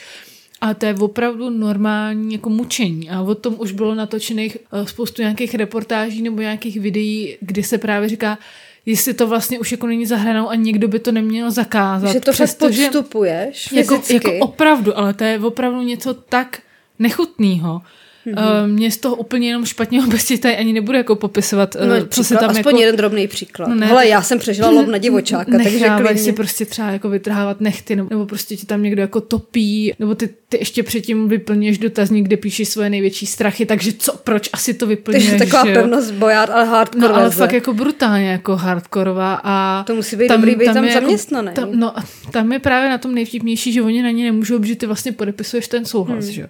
A 0.61 0.75
to 0.75 0.87
je 0.87 0.95
opravdu 0.95 1.51
normální 1.51 2.33
jako 2.33 2.51
mučení. 2.51 3.11
A 3.11 3.23
o 3.23 3.35
tom 3.35 3.55
už 3.59 3.73
bylo 3.73 3.95
natočených 3.95 4.57
eh, 4.73 4.87
spoustu 4.87 5.23
nějakých 5.23 5.55
reportáží 5.55 6.23
nebo 6.23 6.41
nějakých 6.41 6.81
videí, 6.81 7.37
kdy 7.41 7.63
se 7.63 7.79
právě 7.79 8.09
říká, 8.09 8.39
jestli 8.87 9.15
to 9.15 9.27
vlastně 9.27 9.59
už 9.59 9.73
jako 9.73 9.87
není 9.87 10.07
za 10.07 10.17
hranou 10.17 10.49
a 10.49 10.55
někdo 10.55 10.89
by 10.89 10.99
to 10.99 11.13
neměl 11.13 11.51
zakázat. 11.51 12.13
že 12.13 12.21
to 12.21 12.25
fakt 12.33 12.35
přestože- 12.35 12.83
podstupuješ 12.83 13.73
jako, 13.73 14.01
fyzicky. 14.01 14.15
jako 14.15 14.45
opravdu, 14.45 14.99
ale 14.99 15.15
to 15.15 15.25
je 15.25 15.39
opravdu 15.41 15.83
něco 15.83 16.15
tak 16.15 16.63
nechutného. 16.99 17.83
Mhm. 18.27 18.37
Mm-hmm. 18.37 18.67
Mě 18.67 18.91
z 18.91 18.97
toho 18.97 19.17
úplně 19.17 19.49
jenom 19.49 19.65
špatně 19.65 20.03
obecně 20.05 20.39
tady 20.39 20.57
ani 20.57 20.73
nebudu 20.73 20.99
jako 20.99 21.17
popisovat, 21.17 21.77
No, 21.81 21.87
no, 21.87 22.07
co 22.07 22.25
se 22.25 22.35
příklad, 22.35 22.41
tam 22.41 22.51
aspoň 22.51 22.73
jako... 22.73 22.81
jeden 22.81 22.97
drobný 22.97 23.29
příklad. 23.29 23.69
No 23.69 23.75
ne, 23.75 23.87
Hele, 23.87 24.09
já 24.09 24.23
jsem 24.23 24.39
přežila 24.39 24.71
lov 24.71 24.87
na 24.87 24.99
divočáka, 24.99 25.53
takže 25.63 25.89
klidně. 25.97 26.19
si 26.19 26.33
prostě 26.33 26.65
třeba 26.65 26.91
jako 26.91 27.09
vytrhávat 27.09 27.61
nechty, 27.61 27.97
nebo, 27.97 28.09
nebo 28.11 28.27
prostě 28.27 28.57
ti 28.57 28.67
tam 28.67 28.83
někdo 28.83 29.03
jako 29.03 29.21
topí, 29.21 29.93
nebo 29.99 30.15
ty, 30.15 30.29
ty 30.49 30.59
ještě 30.59 30.83
předtím 30.83 31.29
vyplňuješ 31.29 31.79
dotazník, 31.79 32.27
kde 32.27 32.37
píšeš 32.37 32.69
svoje 32.69 32.91
největší 32.91 33.27
strachy, 33.27 33.67
takže 33.67 33.93
co, 33.93 34.17
proč 34.17 34.51
asi 34.53 34.75
to 34.75 34.87
vyplňuješ, 34.87 35.31
Takže 35.31 35.45
taková 35.45 35.65
že 35.65 35.71
jo? 35.71 35.83
pevnost 35.83 36.11
bojár, 36.11 36.51
ale 36.51 36.65
hardcore 36.65 37.09
No 37.09 37.15
ale 37.15 37.31
fakt 37.31 37.53
jako 37.53 37.75
brutálně 37.75 38.29
jako 38.31 38.57
hardkorová 38.57 39.41
a... 39.45 39.85
To 39.87 39.95
musí 39.95 40.17
být 40.17 40.29
dobrý 40.29 40.55
být 40.55 40.65
tam 40.65 40.85
je 40.85 40.93
zaměstnaný. 40.93 41.51
Tam, 41.55 41.69
no 41.73 41.95
tam 42.31 42.53
je 42.53 42.59
právě 42.59 42.91
na 42.91 42.99
tom 42.99 43.15
nejvtipnější, 43.15 43.73
že 43.73 43.83
oni 43.83 44.03
na 44.03 44.11
ně 44.11 44.25
nemůžou, 44.25 44.59
protože 44.59 44.77
ty 44.77 44.87
vlastně 44.87 45.13
podepisuješ 45.13 45.69
ten 45.69 45.85
souhlas, 45.85 46.25
hmm. 46.25 46.33
že 46.33 46.41
jo. 46.41 46.49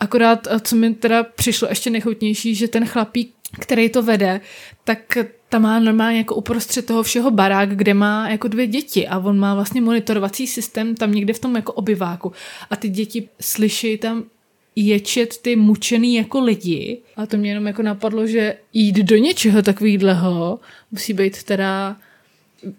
Akorát, 0.00 0.46
a 0.46 0.60
co 0.60 0.76
mi 0.76 0.94
teda 0.94 1.22
přišlo 1.22 1.68
ještě 1.68 1.90
nechutnější, 1.90 2.54
že 2.54 2.68
ten 2.68 2.86
chlapík, 2.86 3.34
který 3.60 3.88
to 3.88 4.02
vede, 4.02 4.40
tak 4.84 5.18
tam 5.48 5.62
má 5.62 5.78
normálně 5.78 6.18
jako 6.18 6.34
uprostřed 6.34 6.86
toho 6.86 7.02
všeho 7.02 7.30
barák, 7.30 7.76
kde 7.76 7.94
má 7.94 8.28
jako 8.28 8.48
dvě 8.48 8.66
děti 8.66 9.08
a 9.08 9.18
on 9.18 9.38
má 9.38 9.54
vlastně 9.54 9.80
monitorovací 9.80 10.46
systém 10.46 10.94
tam 10.94 11.12
někde 11.12 11.32
v 11.32 11.38
tom 11.38 11.56
jako 11.56 11.72
obyváku. 11.72 12.32
A 12.70 12.76
ty 12.76 12.88
děti 12.88 13.28
slyší 13.40 13.98
tam 13.98 14.24
ječet 14.76 15.38
ty 15.42 15.56
mučený 15.56 16.14
jako 16.14 16.40
lidi 16.40 16.98
a 17.16 17.26
to 17.26 17.36
mě 17.36 17.50
jenom 17.50 17.66
jako 17.66 17.82
napadlo, 17.82 18.26
že 18.26 18.56
jít 18.72 18.96
do 18.96 19.16
něčeho 19.16 19.62
takového 19.62 20.60
musí 20.92 21.12
být 21.12 21.42
teda 21.42 21.96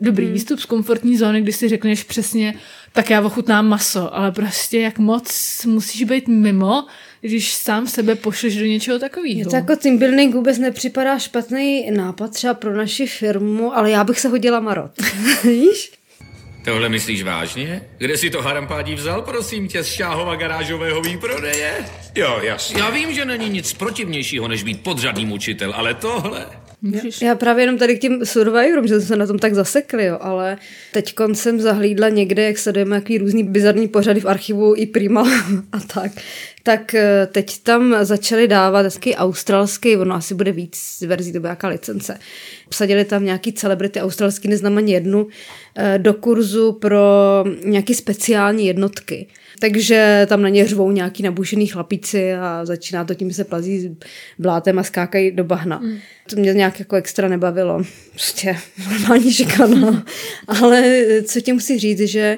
dobrý 0.01 0.25
hmm. 0.25 0.33
výstup 0.33 0.59
z 0.59 0.65
komfortní 0.65 1.17
zóny, 1.17 1.41
kdy 1.41 1.53
si 1.53 1.69
řekneš 1.69 2.03
přesně, 2.03 2.53
tak 2.93 3.09
já 3.09 3.21
ochutnám 3.21 3.67
maso, 3.67 4.15
ale 4.15 4.31
prostě 4.31 4.79
jak 4.79 4.99
moc 4.99 5.65
musíš 5.65 6.03
být 6.03 6.27
mimo, 6.27 6.85
když 7.21 7.53
sám 7.53 7.87
sebe 7.87 8.15
pošleš 8.15 8.55
do 8.55 8.65
něčeho 8.65 8.99
takového. 8.99 9.35
Mně 9.35 9.45
to 9.45 9.55
jako 9.55 9.75
team 9.75 9.97
building 9.97 10.35
vůbec 10.35 10.57
nepřipadá 10.57 11.19
špatný 11.19 11.91
nápad 11.91 12.31
třeba 12.31 12.53
pro 12.53 12.77
naši 12.77 13.07
firmu, 13.07 13.77
ale 13.77 13.91
já 13.91 14.03
bych 14.03 14.19
se 14.19 14.29
hodila 14.29 14.59
marot. 14.59 14.91
Víš? 15.43 15.91
Tohle 16.65 16.89
myslíš 16.89 17.23
vážně? 17.23 17.81
Kde 17.97 18.17
si 18.17 18.29
to 18.29 18.41
harampádí 18.41 18.95
vzal, 18.95 19.21
prosím 19.21 19.67
tě, 19.67 19.83
z 19.83 19.87
Šáhova 19.87 20.35
garážového 20.35 21.01
výprodeje? 21.01 21.73
Jo, 22.15 22.39
jasně. 22.43 22.81
Já 22.81 22.89
vím, 22.89 23.13
že 23.13 23.25
není 23.25 23.49
nic 23.49 23.73
protivnějšího, 23.73 24.47
než 24.47 24.63
být 24.63 24.83
podřadný 24.83 25.33
učitel, 25.33 25.73
ale 25.75 25.93
tohle... 25.93 26.64
Můžeš... 26.81 27.21
Já 27.21 27.35
právě 27.35 27.63
jenom 27.63 27.77
tady 27.77 27.97
k 27.97 28.01
těm 28.01 28.25
Survivorům, 28.25 28.87
že 28.87 28.99
jsme 28.99 29.07
se 29.07 29.15
na 29.15 29.27
tom 29.27 29.39
tak 29.39 29.53
zasekli, 29.53 30.05
jo, 30.05 30.17
ale 30.21 30.57
teď 30.93 31.13
jsem 31.33 31.61
zahlídla 31.61 32.09
někde, 32.09 32.43
jak 32.43 32.57
sledujeme 32.57 32.95
jaký 32.95 33.17
různý 33.17 33.43
bizarní 33.43 33.87
pořady 33.87 34.19
v 34.19 34.25
archivu 34.25 34.75
i 34.75 34.85
Prima 34.85 35.21
a 35.71 35.79
tak, 35.79 36.11
tak 36.63 36.93
eh, 36.93 37.27
teď 37.31 37.63
tam 37.63 37.95
začali 38.01 38.47
dávat 38.47 38.93
taky 38.93 39.15
australský, 39.15 39.97
ono 39.97 40.15
asi 40.15 40.33
bude 40.33 40.51
víc 40.51 41.03
verzí, 41.07 41.33
to 41.33 41.39
bude 41.39 41.49
jaká 41.49 41.67
licence. 41.67 42.19
Obsadili 42.67 43.05
tam 43.05 43.25
nějaký 43.25 43.53
celebrity 43.53 44.01
australský, 44.01 44.47
neznám 44.47 44.77
ani 44.77 44.93
jednu, 44.93 45.27
eh, 45.75 45.97
do 45.97 46.13
kurzu 46.13 46.71
pro 46.71 46.99
nějaký 47.65 47.95
speciální 47.95 48.67
jednotky. 48.67 49.27
Takže 49.59 50.25
tam 50.29 50.41
na 50.41 50.49
ně 50.49 50.67
řvou 50.67 50.91
nějaký 50.91 51.23
nabušený 51.23 51.67
chlapíci 51.67 52.33
a 52.33 52.65
začíná 52.65 53.05
to 53.05 53.13
tím, 53.13 53.29
že 53.29 53.35
se 53.35 53.43
plazí 53.43 53.97
blátem 54.39 54.79
a 54.79 54.83
skákají 54.83 55.31
do 55.31 55.43
bahna. 55.43 55.79
Mm. 55.79 55.97
To 56.29 56.35
mě 56.35 56.53
nějak 56.53 56.79
jako 56.79 56.95
extra 56.95 57.27
nebavilo. 57.27 57.83
Prostě 58.11 58.57
normální 58.89 59.33
šikana. 59.33 60.05
Ale 60.47 61.05
co 61.23 61.41
tím 61.41 61.55
musí 61.55 61.79
říct, 61.79 61.99
že 61.99 62.37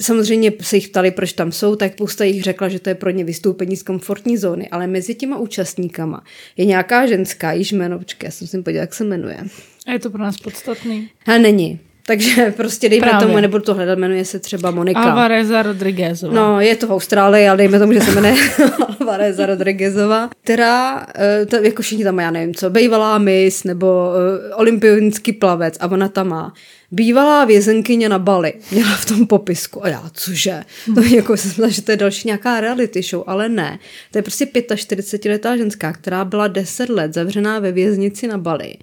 samozřejmě 0.00 0.52
se 0.60 0.76
jich 0.76 0.88
ptali, 0.88 1.10
proč 1.10 1.32
tam 1.32 1.52
jsou, 1.52 1.76
tak 1.76 1.92
spousta 1.92 2.24
jich 2.24 2.42
řekla, 2.42 2.68
že 2.68 2.78
to 2.78 2.88
je 2.88 2.94
pro 2.94 3.10
ně 3.10 3.24
vystoupení 3.24 3.76
z 3.76 3.82
komfortní 3.82 4.36
zóny, 4.36 4.68
ale 4.68 4.86
mezi 4.86 5.14
těma 5.14 5.38
účastníkama 5.38 6.24
je 6.56 6.64
nějaká 6.64 7.06
ženská, 7.06 7.52
již 7.52 7.72
jméno, 7.72 7.98
počkej, 7.98 8.26
já 8.26 8.30
jsem 8.30 8.46
si 8.46 8.62
podívala, 8.62 8.80
jak 8.80 8.94
se 8.94 9.04
jmenuje. 9.04 9.38
A 9.86 9.92
je 9.92 9.98
to 9.98 10.10
pro 10.10 10.22
nás 10.22 10.36
podstatný. 10.36 11.10
A 11.26 11.38
není. 11.38 11.80
Takže 12.08 12.54
prostě 12.56 12.88
dejme 12.88 13.06
Právě. 13.06 13.26
tomu, 13.26 13.40
nebudu 13.40 13.64
to 13.64 13.74
hledat, 13.74 13.98
jmenuje 13.98 14.24
se 14.24 14.38
třeba 14.38 14.70
Monika. 14.70 15.00
Alvareza 15.00 15.62
Rodriguezová. 15.62 16.34
No, 16.34 16.60
je 16.60 16.76
to 16.76 16.86
v 16.86 16.92
Austrálii, 16.92 17.48
ale 17.48 17.58
dejme 17.58 17.78
tomu, 17.78 17.92
že 17.92 18.00
se 18.00 18.10
jmenuje 18.10 18.34
Alvareza 19.00 19.46
Rodriguezová, 19.46 20.30
která, 20.44 21.06
eh, 21.14 21.46
to, 21.46 21.56
jako 21.56 21.82
všichni 21.82 22.04
tam 22.04 22.18
já 22.18 22.30
nevím 22.30 22.54
co, 22.54 22.70
bývalá 22.70 23.18
mis 23.18 23.64
nebo 23.64 23.86
uh, 23.86 24.60
olympionický 24.60 25.32
plavec 25.32 25.76
a 25.80 25.86
ona 25.86 26.08
tam 26.08 26.28
má 26.28 26.52
bývalá 26.90 27.44
vězenkyně 27.44 28.08
na 28.08 28.18
Bali. 28.18 28.52
Měla 28.72 28.96
v 28.96 29.04
tom 29.06 29.26
popisku. 29.26 29.84
A 29.84 29.88
já, 29.88 30.10
cože? 30.12 30.62
To 30.94 31.02
je 31.02 31.16
jako 31.16 31.36
jsem 31.36 31.70
že 31.70 31.82
to 31.82 31.90
je 31.90 31.96
další 31.96 32.28
nějaká 32.28 32.60
reality 32.60 33.02
show, 33.02 33.24
ale 33.26 33.48
ne. 33.48 33.78
To 34.12 34.18
je 34.18 34.22
prostě 34.22 34.44
45-letá 34.44 35.56
ženská, 35.56 35.92
která 35.92 36.24
byla 36.24 36.48
10 36.48 36.88
let 36.88 37.14
zavřená 37.14 37.58
ve 37.58 37.72
věznici 37.72 38.26
na 38.26 38.38
Bali. 38.38 38.74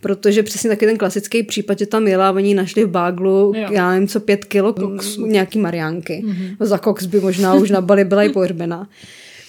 Protože 0.00 0.42
přesně 0.42 0.70
taky 0.70 0.86
ten 0.86 0.98
klasický 0.98 1.42
případ, 1.42 1.78
že 1.78 1.86
tam 1.86 2.06
jela, 2.06 2.30
oni 2.30 2.54
našli 2.54 2.84
v 2.84 2.88
báglu, 2.90 3.52
Jo. 3.56 3.68
já 3.72 3.90
nevím 3.90 4.08
co, 4.08 4.20
pět 4.20 4.44
kilo 4.44 4.72
koksu. 4.72 5.26
nějaký 5.26 5.58
mariánky. 5.58 6.22
Mm-hmm. 6.26 6.56
Za 6.60 6.78
koks 6.78 7.06
by 7.06 7.20
možná 7.20 7.54
už 7.54 7.70
na 7.70 7.80
Bali 7.80 8.04
byla 8.04 8.22
i 8.22 8.28
pohřbená. 8.28 8.88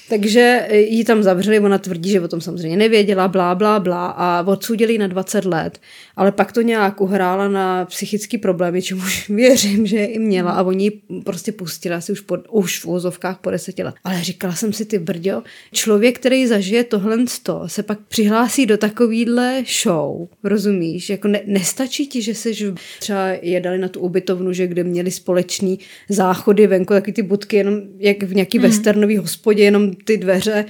Takže 0.09 0.67
ji 0.71 1.03
tam 1.03 1.23
zavřeli, 1.23 1.59
ona 1.59 1.77
tvrdí, 1.77 2.09
že 2.09 2.21
o 2.21 2.27
tom 2.27 2.41
samozřejmě 2.41 2.77
nevěděla, 2.77 3.27
blá, 3.27 3.55
blá, 3.55 3.79
blá 3.79 4.05
a 4.05 4.47
odsoudili 4.47 4.93
ji 4.93 4.99
na 4.99 5.07
20 5.07 5.45
let. 5.45 5.79
Ale 6.15 6.31
pak 6.31 6.51
to 6.51 6.61
nějak 6.61 7.01
uhrála 7.01 7.47
na 7.47 7.85
psychický 7.85 8.37
problémy, 8.37 8.81
čemuž 8.81 9.29
věřím, 9.29 9.85
že 9.85 10.05
i 10.05 10.19
měla 10.19 10.51
a 10.51 10.63
oni 10.63 10.83
ji 10.83 11.01
prostě 11.23 11.51
pustili 11.51 11.95
asi 11.95 12.11
už, 12.11 12.19
po, 12.19 12.37
už 12.51 12.79
v 12.79 12.87
úzovkách 12.87 13.37
po 13.37 13.51
deseti 13.51 13.83
let. 13.83 13.95
Ale 14.03 14.23
říkala 14.23 14.55
jsem 14.55 14.73
si, 14.73 14.85
ty 14.85 14.99
brďo, 14.99 15.43
člověk, 15.71 16.19
který 16.19 16.47
zažije 16.47 16.83
tohle 16.83 17.27
sto, 17.27 17.63
se 17.67 17.83
pak 17.83 17.99
přihlásí 18.07 18.65
do 18.65 18.77
takovýhle 18.77 19.63
show, 19.83 20.27
rozumíš? 20.43 21.09
Jako 21.09 21.27
ne, 21.27 21.41
nestačí 21.45 22.07
ti, 22.07 22.21
že 22.21 22.35
jsi 22.35 22.73
třeba 22.99 23.27
jedali 23.41 23.77
na 23.77 23.87
tu 23.87 23.99
ubytovnu, 23.99 24.53
že 24.53 24.67
kde 24.67 24.83
měli 24.83 25.11
společný 25.11 25.79
záchody 26.09 26.67
venku, 26.67 26.93
taky 26.93 27.13
ty 27.13 27.21
budky, 27.21 27.57
jenom 27.57 27.81
jak 27.97 28.23
v 28.23 28.35
nějaký 28.35 28.57
mm. 28.57 28.63
westernový 28.63 29.17
hospodě, 29.17 29.63
jenom 29.63 29.94
ty 30.05 30.17
dveře, 30.17 30.65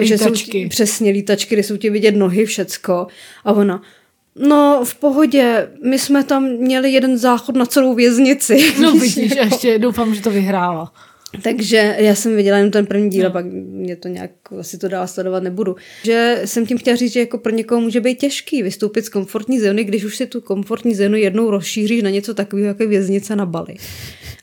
že 0.00 0.18
jsou 0.18 0.24
Lítačky. 0.24 0.50
ti- 0.50 0.66
přesně 0.68 1.10
lítačky, 1.10 1.54
kde 1.54 1.62
jsou 1.62 1.76
ti 1.76 1.90
vidět 1.90 2.16
nohy, 2.16 2.46
všecko. 2.46 3.06
A 3.44 3.52
ona, 3.52 3.82
no 4.36 4.80
v 4.84 4.94
pohodě, 4.94 5.68
my 5.84 5.98
jsme 5.98 6.24
tam 6.24 6.44
měli 6.48 6.92
jeden 6.92 7.18
záchod 7.18 7.56
na 7.56 7.66
celou 7.66 7.94
věznici. 7.94 8.72
No 8.80 8.92
vidíš, 8.92 9.36
a 9.40 9.44
ještě 9.44 9.78
doufám, 9.78 10.14
že 10.14 10.22
to 10.22 10.30
vyhrála. 10.30 10.92
Takže 11.42 11.96
já 11.98 12.14
jsem 12.14 12.36
viděla 12.36 12.56
jenom 12.58 12.70
ten 12.70 12.86
první 12.86 13.10
díl, 13.10 13.24
no. 13.24 13.30
pak 13.30 13.44
mě 13.62 13.96
to 13.96 14.08
nějak 14.08 14.30
asi 14.58 14.78
to 14.78 14.88
dál 14.88 15.06
sledovat 15.06 15.42
nebudu. 15.42 15.76
Že 16.04 16.42
jsem 16.44 16.66
tím 16.66 16.78
chtěla 16.78 16.96
říct, 16.96 17.12
že 17.12 17.20
jako 17.20 17.38
pro 17.38 17.52
někoho 17.52 17.80
může 17.80 18.00
být 18.00 18.18
těžký 18.18 18.62
vystoupit 18.62 19.04
z 19.04 19.08
komfortní 19.08 19.60
zóny, 19.60 19.84
když 19.84 20.04
už 20.04 20.16
si 20.16 20.26
tu 20.26 20.40
komfortní 20.40 20.94
zónu 20.94 21.16
jednou 21.16 21.50
rozšíříš 21.50 22.02
na 22.02 22.10
něco 22.10 22.34
takového, 22.34 22.68
jako 22.68 22.86
věznice 22.88 23.36
na 23.36 23.46
Bali. 23.46 23.74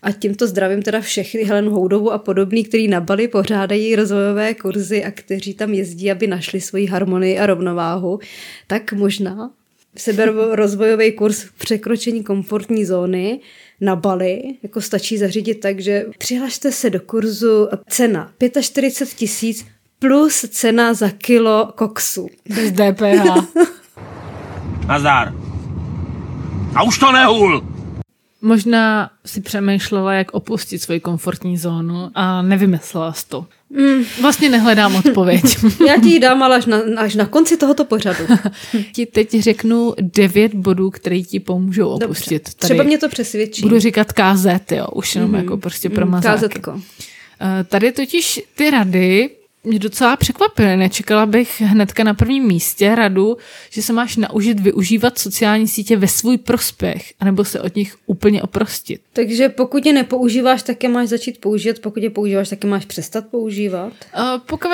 A 0.01 0.11
tímto 0.11 0.47
zdravím 0.47 0.81
teda 0.81 1.01
všechny 1.01 1.43
Helen 1.43 1.69
Houdovu 1.69 2.11
a 2.11 2.17
podobný, 2.17 2.63
který 2.63 2.87
na 2.87 3.01
Bali 3.01 3.27
pořádají 3.27 3.95
rozvojové 3.95 4.53
kurzy 4.53 5.03
a 5.03 5.11
kteří 5.11 5.53
tam 5.53 5.73
jezdí, 5.73 6.11
aby 6.11 6.27
našli 6.27 6.61
svoji 6.61 6.85
harmonii 6.85 7.39
a 7.39 7.45
rovnováhu, 7.45 8.19
tak 8.67 8.93
možná 8.93 9.51
seberozvojový 9.97 11.11
kurz 11.11 11.43
v 11.43 11.53
překročení 11.53 12.23
komfortní 12.23 12.85
zóny 12.85 13.39
na 13.81 13.95
Bali, 13.95 14.43
jako 14.63 14.81
stačí 14.81 15.17
zařídit 15.17 15.55
tak, 15.55 15.79
že 15.79 16.05
přihlašte 16.17 16.71
se 16.71 16.89
do 16.89 16.99
kurzu 16.99 17.67
cena 17.89 18.31
45 18.61 19.17
tisíc 19.17 19.65
plus 19.99 20.45
cena 20.49 20.93
za 20.93 21.09
kilo 21.09 21.71
koksu. 21.75 22.27
Bez 22.55 22.71
DPH. 22.71 23.25
Nazdar. 24.87 25.33
A 26.75 26.83
už 26.83 26.97
to 26.97 27.11
nehul! 27.11 27.78
Možná 28.41 29.12
si 29.25 29.41
přemýšlela, 29.41 30.13
jak 30.13 30.31
opustit 30.31 30.81
svoji 30.81 31.00
komfortní 31.00 31.58
zónu 31.58 32.12
a 32.15 32.41
nevymyslela 32.41 33.13
jsi 33.13 33.27
to. 33.27 33.46
Mm. 33.69 34.03
Vlastně 34.22 34.50
nehledám 34.50 34.96
odpověď. 34.96 35.43
Já 35.88 36.01
ti 36.01 36.10
ji 36.10 36.19
dám 36.19 36.43
ale 36.43 36.55
až 36.55 36.65
na, 36.65 36.81
až 36.98 37.15
na 37.15 37.25
konci 37.25 37.58
tohoto 37.58 37.86
pořadu. 37.86 38.24
ti 38.93 39.05
teď 39.05 39.39
řeknu 39.39 39.93
devět 40.01 40.53
bodů, 40.53 40.89
které 40.89 41.22
ti 41.22 41.39
pomůžou 41.39 41.88
opustit. 41.89 42.43
Dobře. 42.43 42.58
Třeba 42.58 42.84
mě 42.84 42.98
to 42.98 43.10
přesvědčí. 43.10 43.62
Budu 43.62 43.79
říkat 43.79 44.13
KZ, 44.13 44.72
jo, 44.72 44.88
už 44.93 45.15
jenom 45.15 45.29
mm. 45.29 45.36
jako 45.36 45.58
prostě 45.58 45.89
pro 45.89 46.05
mazáky. 46.05 46.27
Kázetko. 46.27 46.81
Eh, 47.41 47.63
Tady 47.63 47.91
totiž 47.91 48.41
ty 48.55 48.69
rady 48.69 49.29
mě 49.69 49.79
docela 49.79 50.15
překvapily. 50.17 50.77
Nečekala 50.77 51.25
bych 51.25 51.61
hnedka 51.61 52.03
na 52.03 52.13
prvním 52.13 52.43
místě 52.43 52.95
radu, 52.95 53.38
že 53.69 53.81
se 53.81 53.93
máš 53.93 54.17
naučit 54.17 54.59
využívat 54.59 55.19
sociální 55.19 55.67
sítě 55.67 55.97
ve 55.97 56.07
svůj 56.07 56.38
prospěch, 56.38 57.13
anebo 57.19 57.45
se 57.45 57.61
od 57.61 57.75
nich 57.75 57.95
úplně 58.05 58.41
oprostit. 58.41 59.01
Takže 59.13 59.49
pokud 59.49 59.85
je 59.85 59.93
nepoužíváš, 59.93 60.63
tak 60.63 60.83
je 60.83 60.89
máš 60.89 61.07
začít 61.07 61.38
používat, 61.41 61.79
pokud 61.79 62.03
je 62.03 62.09
používáš, 62.09 62.49
tak 62.49 62.63
je 62.63 62.69
máš 62.69 62.85
přestat 62.85 63.25
používat. 63.27 63.93
Uh, 64.17 64.21
pokud 64.45 64.69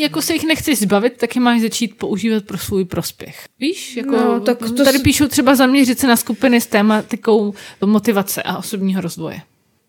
jako 0.00 0.22
se 0.22 0.32
jich 0.32 0.44
nechceš 0.44 0.78
zbavit, 0.78 1.12
tak 1.16 1.36
je 1.36 1.40
máš 1.42 1.60
začít 1.60 1.94
používat 1.98 2.44
pro 2.44 2.58
svůj 2.58 2.84
prospěch. 2.84 3.44
Víš? 3.60 3.96
Jako, 3.96 4.10
No, 4.16 4.40
tak 4.40 4.58
to 4.58 4.84
tady 4.84 4.98
s- 4.98 5.02
píšou 5.02 5.26
třeba 5.28 5.54
zaměřit 5.54 5.98
se 5.98 6.06
na 6.06 6.16
skupiny 6.16 6.60
s 6.60 6.66
tématikou 6.66 7.54
motivace 7.84 8.42
a 8.42 8.58
osobního 8.58 9.00
rozvoje. 9.00 9.40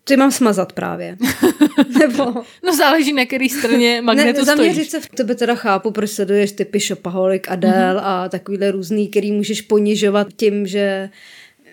Ty 0.08 0.16
mám 0.16 0.32
smazat 0.32 0.72
právě. 0.72 1.16
Nebo... 1.98 2.24
No 2.64 2.76
záleží 2.76 3.12
na 3.12 3.26
který 3.26 3.48
straně 3.48 4.02
magnetu 4.02 4.38
ne, 4.38 4.44
zaměřit 4.44 4.72
stojíš. 4.72 4.90
se 4.90 5.00
v 5.00 5.08
tebe 5.08 5.34
teda 5.34 5.54
chápu, 5.54 5.90
proč 5.90 6.10
sleduješ 6.10 6.52
typy 6.52 6.80
Shopaholic, 6.80 7.42
Adele 7.48 7.94
mm-hmm. 7.94 8.00
a 8.04 8.28
takovýhle 8.28 8.70
různý, 8.70 9.08
který 9.08 9.32
můžeš 9.32 9.60
ponižovat 9.62 10.26
tím, 10.36 10.66
že 10.66 11.10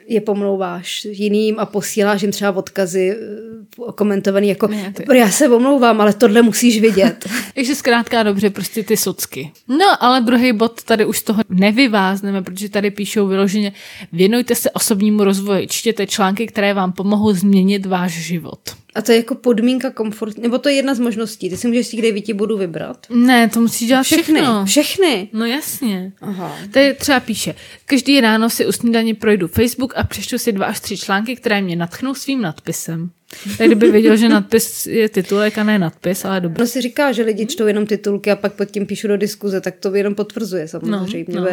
je 0.08 0.22
pomlouváš 0.22 1.06
jiným 1.06 1.60
a 1.60 1.66
posíláš 1.66 2.22
jim 2.22 2.32
třeba 2.32 2.52
odkazy 2.52 3.12
eh, 3.12 3.92
komentovaný 3.96 4.48
jako 4.48 4.68
ty. 4.68 5.18
já 5.18 5.30
se 5.30 5.50
omlouvám, 5.50 6.02
ale 6.02 6.14
tohle 6.14 6.42
musíš 6.42 6.82
vidět. 6.82 7.30
Takže 7.56 7.76
zkrátka 7.76 8.24
dobře, 8.24 8.50
prostě 8.50 8.84
ty 8.84 8.98
socky. 8.98 9.52
No, 9.68 10.04
ale 10.04 10.22
druhý 10.22 10.54
bod 10.54 10.84
tady 10.84 11.06
už 11.06 11.18
z 11.18 11.24
toho 11.24 11.42
nevyvázneme, 11.50 12.42
protože 12.42 12.70
tady 12.70 12.92
píšou 12.92 13.28
vyloženě 13.28 13.74
věnujte 14.12 14.56
se 14.56 14.72
osobnímu 14.72 15.24
rozvoji, 15.24 15.68
čtěte 15.68 16.08
články, 16.08 16.48
které 16.48 16.74
vám 16.74 16.92
pomohou 16.92 17.34
změnit 17.34 17.86
váš 17.86 18.12
život. 18.12 18.83
A 18.96 19.02
to 19.02 19.12
je 19.12 19.18
jako 19.18 19.36
podmínka 19.36 19.92
komfort, 19.92 20.38
nebo 20.38 20.58
to 20.58 20.70
je 20.70 20.76
jedna 20.76 20.94
z 20.96 21.00
možností. 21.00 21.50
Ty 21.50 21.58
si 21.58 21.68
můžeš 21.68 21.88
si 21.88 21.98
kde 21.98 22.12
víti 22.12 22.34
budu 22.34 22.58
vybrat. 22.58 23.08
Ne, 23.10 23.50
to 23.50 23.62
musí 23.62 23.86
dělat 23.88 24.04
Všechny, 24.04 24.24
všechno. 24.24 24.66
všechny. 24.66 25.30
No 25.34 25.46
jasně. 25.46 26.12
Aha. 26.22 26.58
Tady 26.72 26.94
třeba 26.94 27.20
píše, 27.20 27.56
každý 27.86 28.22
ráno 28.22 28.50
si 28.50 28.66
u 28.66 28.72
snídaně 28.72 29.16
projdu 29.16 29.48
Facebook 29.48 29.94
a 29.98 30.04
přečtu 30.04 30.38
si 30.38 30.52
dva 30.52 30.66
až 30.66 30.80
tři 30.80 30.98
články, 30.98 31.36
které 31.36 31.62
mě 31.62 31.76
natchnou 31.76 32.14
svým 32.16 32.42
nadpisem. 32.42 33.10
Tak 33.58 33.68
kdyby 33.68 33.92
věděl, 33.92 34.18
že 34.18 34.30
nadpis 34.30 34.86
je 34.86 35.10
titulek 35.10 35.58
a 35.58 35.64
ne 35.64 35.80
nadpis, 35.80 36.26
ale 36.26 36.42
dobrý. 36.42 36.56
Kdo 36.56 36.68
si 36.68 36.82
říká, 36.82 37.12
že 37.12 37.24
lidi 37.24 37.46
čtou 37.46 37.68
jenom 37.68 37.86
titulky 37.86 38.32
a 38.32 38.36
pak 38.36 38.54
pod 38.54 38.66
tím 38.66 38.86
píšu 38.86 39.08
do 39.08 39.18
diskuze, 39.18 39.62
tak 39.62 39.76
to 39.80 39.96
jenom 39.96 40.16
potvrzuje 40.16 40.68
samozřejmě. 40.68 41.26
No, 41.30 41.42
No, 41.42 41.48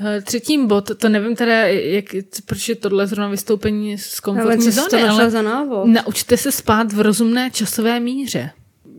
no. 0.00 0.22
Třetím 0.22 0.66
bod, 0.66 0.90
to 0.96 1.08
nevím 1.08 1.36
teda, 1.36 1.66
jak, 1.66 2.04
proč 2.46 2.68
je 2.68 2.74
tohle 2.74 3.06
zrovna 3.06 3.28
vystoupení 3.28 3.98
z 3.98 4.20
komfortní 4.20 4.70
zóny, 4.70 5.02
ale 5.02 5.30
za 5.30 5.42
návod? 5.42 5.86
naučte 5.86 6.36
se 6.36 6.52
spát 6.52 6.92
v 6.92 7.00
rozumné 7.00 7.50
časové 7.50 8.00
míře. 8.00 8.50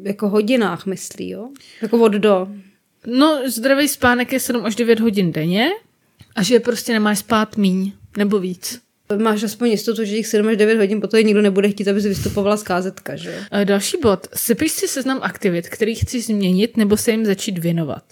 Jako 0.03 0.29
hodinách 0.29 0.85
myslí, 0.85 1.29
jo? 1.29 1.49
Jako 1.81 1.97
od 1.99 2.11
do. 2.11 2.47
No, 3.07 3.39
zdravý 3.45 3.87
spánek 3.87 4.33
je 4.33 4.39
7 4.39 4.65
až 4.65 4.75
9 4.75 4.99
hodin 4.99 5.31
denně 5.31 5.69
a 6.35 6.43
že 6.43 6.59
prostě 6.59 6.93
nemáš 6.93 7.19
spát 7.19 7.57
míň 7.57 7.91
nebo 8.17 8.39
víc. 8.39 8.79
Máš 9.17 9.43
aspoň 9.43 9.69
jistotu, 9.69 10.05
že 10.05 10.15
těch 10.15 10.27
7 10.27 10.47
až 10.47 10.57
9 10.57 10.77
hodin 10.77 11.01
potom 11.01 11.19
nikdo 11.19 11.41
nebude 11.41 11.69
chtít, 11.69 11.87
aby 11.87 12.01
se 12.01 12.09
vystupovala 12.09 12.57
z 12.57 12.63
KZka, 12.63 13.15
že? 13.15 13.39
Eh, 13.51 13.65
Další 13.65 13.97
bod. 14.01 14.27
Sypiš 14.35 14.71
si 14.71 14.87
seznam 14.87 15.19
aktivit, 15.21 15.69
který 15.69 15.95
chceš 15.95 16.25
změnit 16.25 16.77
nebo 16.77 16.97
se 16.97 17.11
jim 17.11 17.25
začít 17.25 17.57
věnovat. 17.57 18.03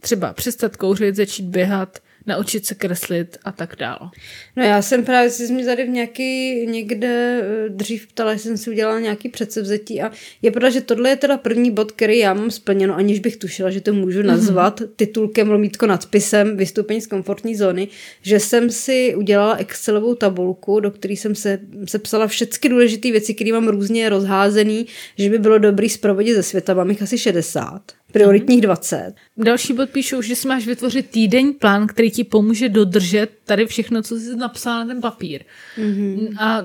Třeba 0.00 0.32
přestat 0.32 0.76
kouřit, 0.76 1.16
začít 1.16 1.44
běhat, 1.44 1.98
naučit 2.26 2.66
se 2.66 2.74
kreslit 2.74 3.38
a 3.44 3.52
tak 3.52 3.76
dál. 3.78 4.10
No 4.56 4.62
já 4.62 4.82
jsem 4.82 5.04
právě 5.04 5.30
si 5.30 5.52
mě 5.52 5.64
tady 5.64 5.84
v 5.84 5.88
nějaký 5.88 6.66
někde 6.66 7.42
eh, 7.42 7.68
dřív 7.68 8.06
ptala, 8.06 8.34
že 8.34 8.40
jsem 8.40 8.56
si 8.56 8.70
udělala 8.70 9.00
nějaký 9.00 9.28
předsevzetí 9.28 10.02
a 10.02 10.12
je 10.42 10.50
pravda, 10.50 10.70
že 10.70 10.80
tohle 10.80 11.10
je 11.10 11.16
teda 11.16 11.36
první 11.36 11.70
bod, 11.70 11.92
který 11.92 12.18
já 12.18 12.34
mám 12.34 12.50
splněno, 12.50 12.94
aniž 12.96 13.20
bych 13.20 13.36
tušila, 13.36 13.70
že 13.70 13.80
to 13.80 13.92
můžu 13.92 14.22
nazvat 14.22 14.80
mm-hmm. 14.80 14.88
titulkem 14.96 15.50
lomítko 15.50 15.86
nadpisem 15.86 16.56
vystoupení 16.56 17.00
z 17.00 17.06
komfortní 17.06 17.56
zóny, 17.56 17.88
že 18.22 18.40
jsem 18.40 18.70
si 18.70 19.14
udělala 19.14 19.56
Excelovou 19.56 20.14
tabulku, 20.14 20.80
do 20.80 20.90
které 20.90 21.14
jsem 21.14 21.34
se 21.34 21.58
sepsala 21.88 22.26
všechny 22.26 22.70
důležité 22.70 23.10
věci, 23.10 23.34
které 23.34 23.52
mám 23.52 23.68
různě 23.68 24.08
rozházený, 24.08 24.86
že 25.18 25.30
by 25.30 25.38
bylo 25.38 25.58
dobrý 25.58 25.88
zprovodit 25.88 26.34
ze 26.34 26.42
světa, 26.42 26.74
mám 26.74 26.90
jich 26.90 27.02
asi 27.02 27.18
60 27.18 27.82
prioritních 28.14 28.60
20. 28.60 29.12
Další 29.36 29.72
bod 29.72 29.90
píšou, 29.90 30.22
že 30.22 30.36
si 30.36 30.48
máš 30.48 30.66
vytvořit 30.66 31.10
týdenní 31.10 31.52
plán, 31.52 31.86
který 31.86 32.10
ti 32.10 32.24
pomůže 32.24 32.68
dodržet 32.68 33.30
tady 33.44 33.66
všechno, 33.66 34.02
co 34.02 34.16
jsi 34.16 34.36
napsala 34.36 34.78
na 34.78 34.86
ten 34.86 35.00
papír. 35.00 35.40
Mm-hmm. 35.78 36.36
A 36.38 36.64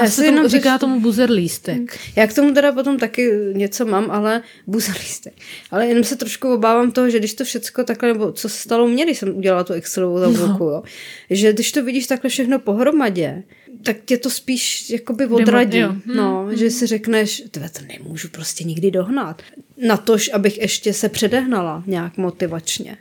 Já 0.00 0.06
si 0.06 0.12
se 0.12 0.22
tomu, 0.22 0.36
jenom 0.36 0.48
říká 0.48 0.76
řeš- 0.76 0.80
tomu 0.80 1.00
buzzer 1.00 1.30
lístek. 1.30 1.98
Já 2.16 2.26
k 2.26 2.34
tomu 2.34 2.54
teda 2.54 2.72
potom 2.72 2.98
taky 2.98 3.30
něco 3.52 3.86
mám, 3.86 4.10
ale 4.10 4.42
buzalístek. 4.66 5.34
Ale 5.70 5.86
jenom 5.86 6.04
se 6.04 6.16
trošku 6.16 6.54
obávám 6.54 6.92
toho, 6.92 7.10
že 7.10 7.18
když 7.18 7.34
to 7.34 7.44
všecko 7.44 7.84
takhle, 7.84 8.12
nebo 8.12 8.32
co 8.32 8.48
se 8.48 8.58
stalo 8.58 8.88
mně, 8.88 9.04
když 9.04 9.18
jsem 9.18 9.36
udělala 9.36 9.64
tu 9.64 9.72
Excelovou 9.72 10.20
tabulku, 10.20 10.64
no. 10.64 10.70
jo, 10.70 10.82
že 11.30 11.52
když 11.52 11.72
to 11.72 11.84
vidíš 11.84 12.06
takhle 12.06 12.30
všechno 12.30 12.58
pohromadě, 12.58 13.42
tak 13.82 13.96
tě 14.04 14.18
to 14.18 14.30
spíš 14.30 14.90
jakoby 14.90 15.26
odradí. 15.26 15.78
jo. 15.78 15.88
Hm, 15.92 16.00
No, 16.16 16.48
že 16.50 16.70
si 16.70 16.86
řekneš, 16.86 17.42
to 17.50 17.60
nemůžu 17.98 18.28
prostě 18.28 18.64
nikdy 18.64 18.90
dohnat. 18.90 19.42
Na 19.86 19.96
tož, 19.96 20.30
abych 20.32 20.58
ještě 20.58 20.92
se 20.92 21.08
předehnala 21.08 21.82
nějak 21.86 22.16
motivačně. 22.16 22.96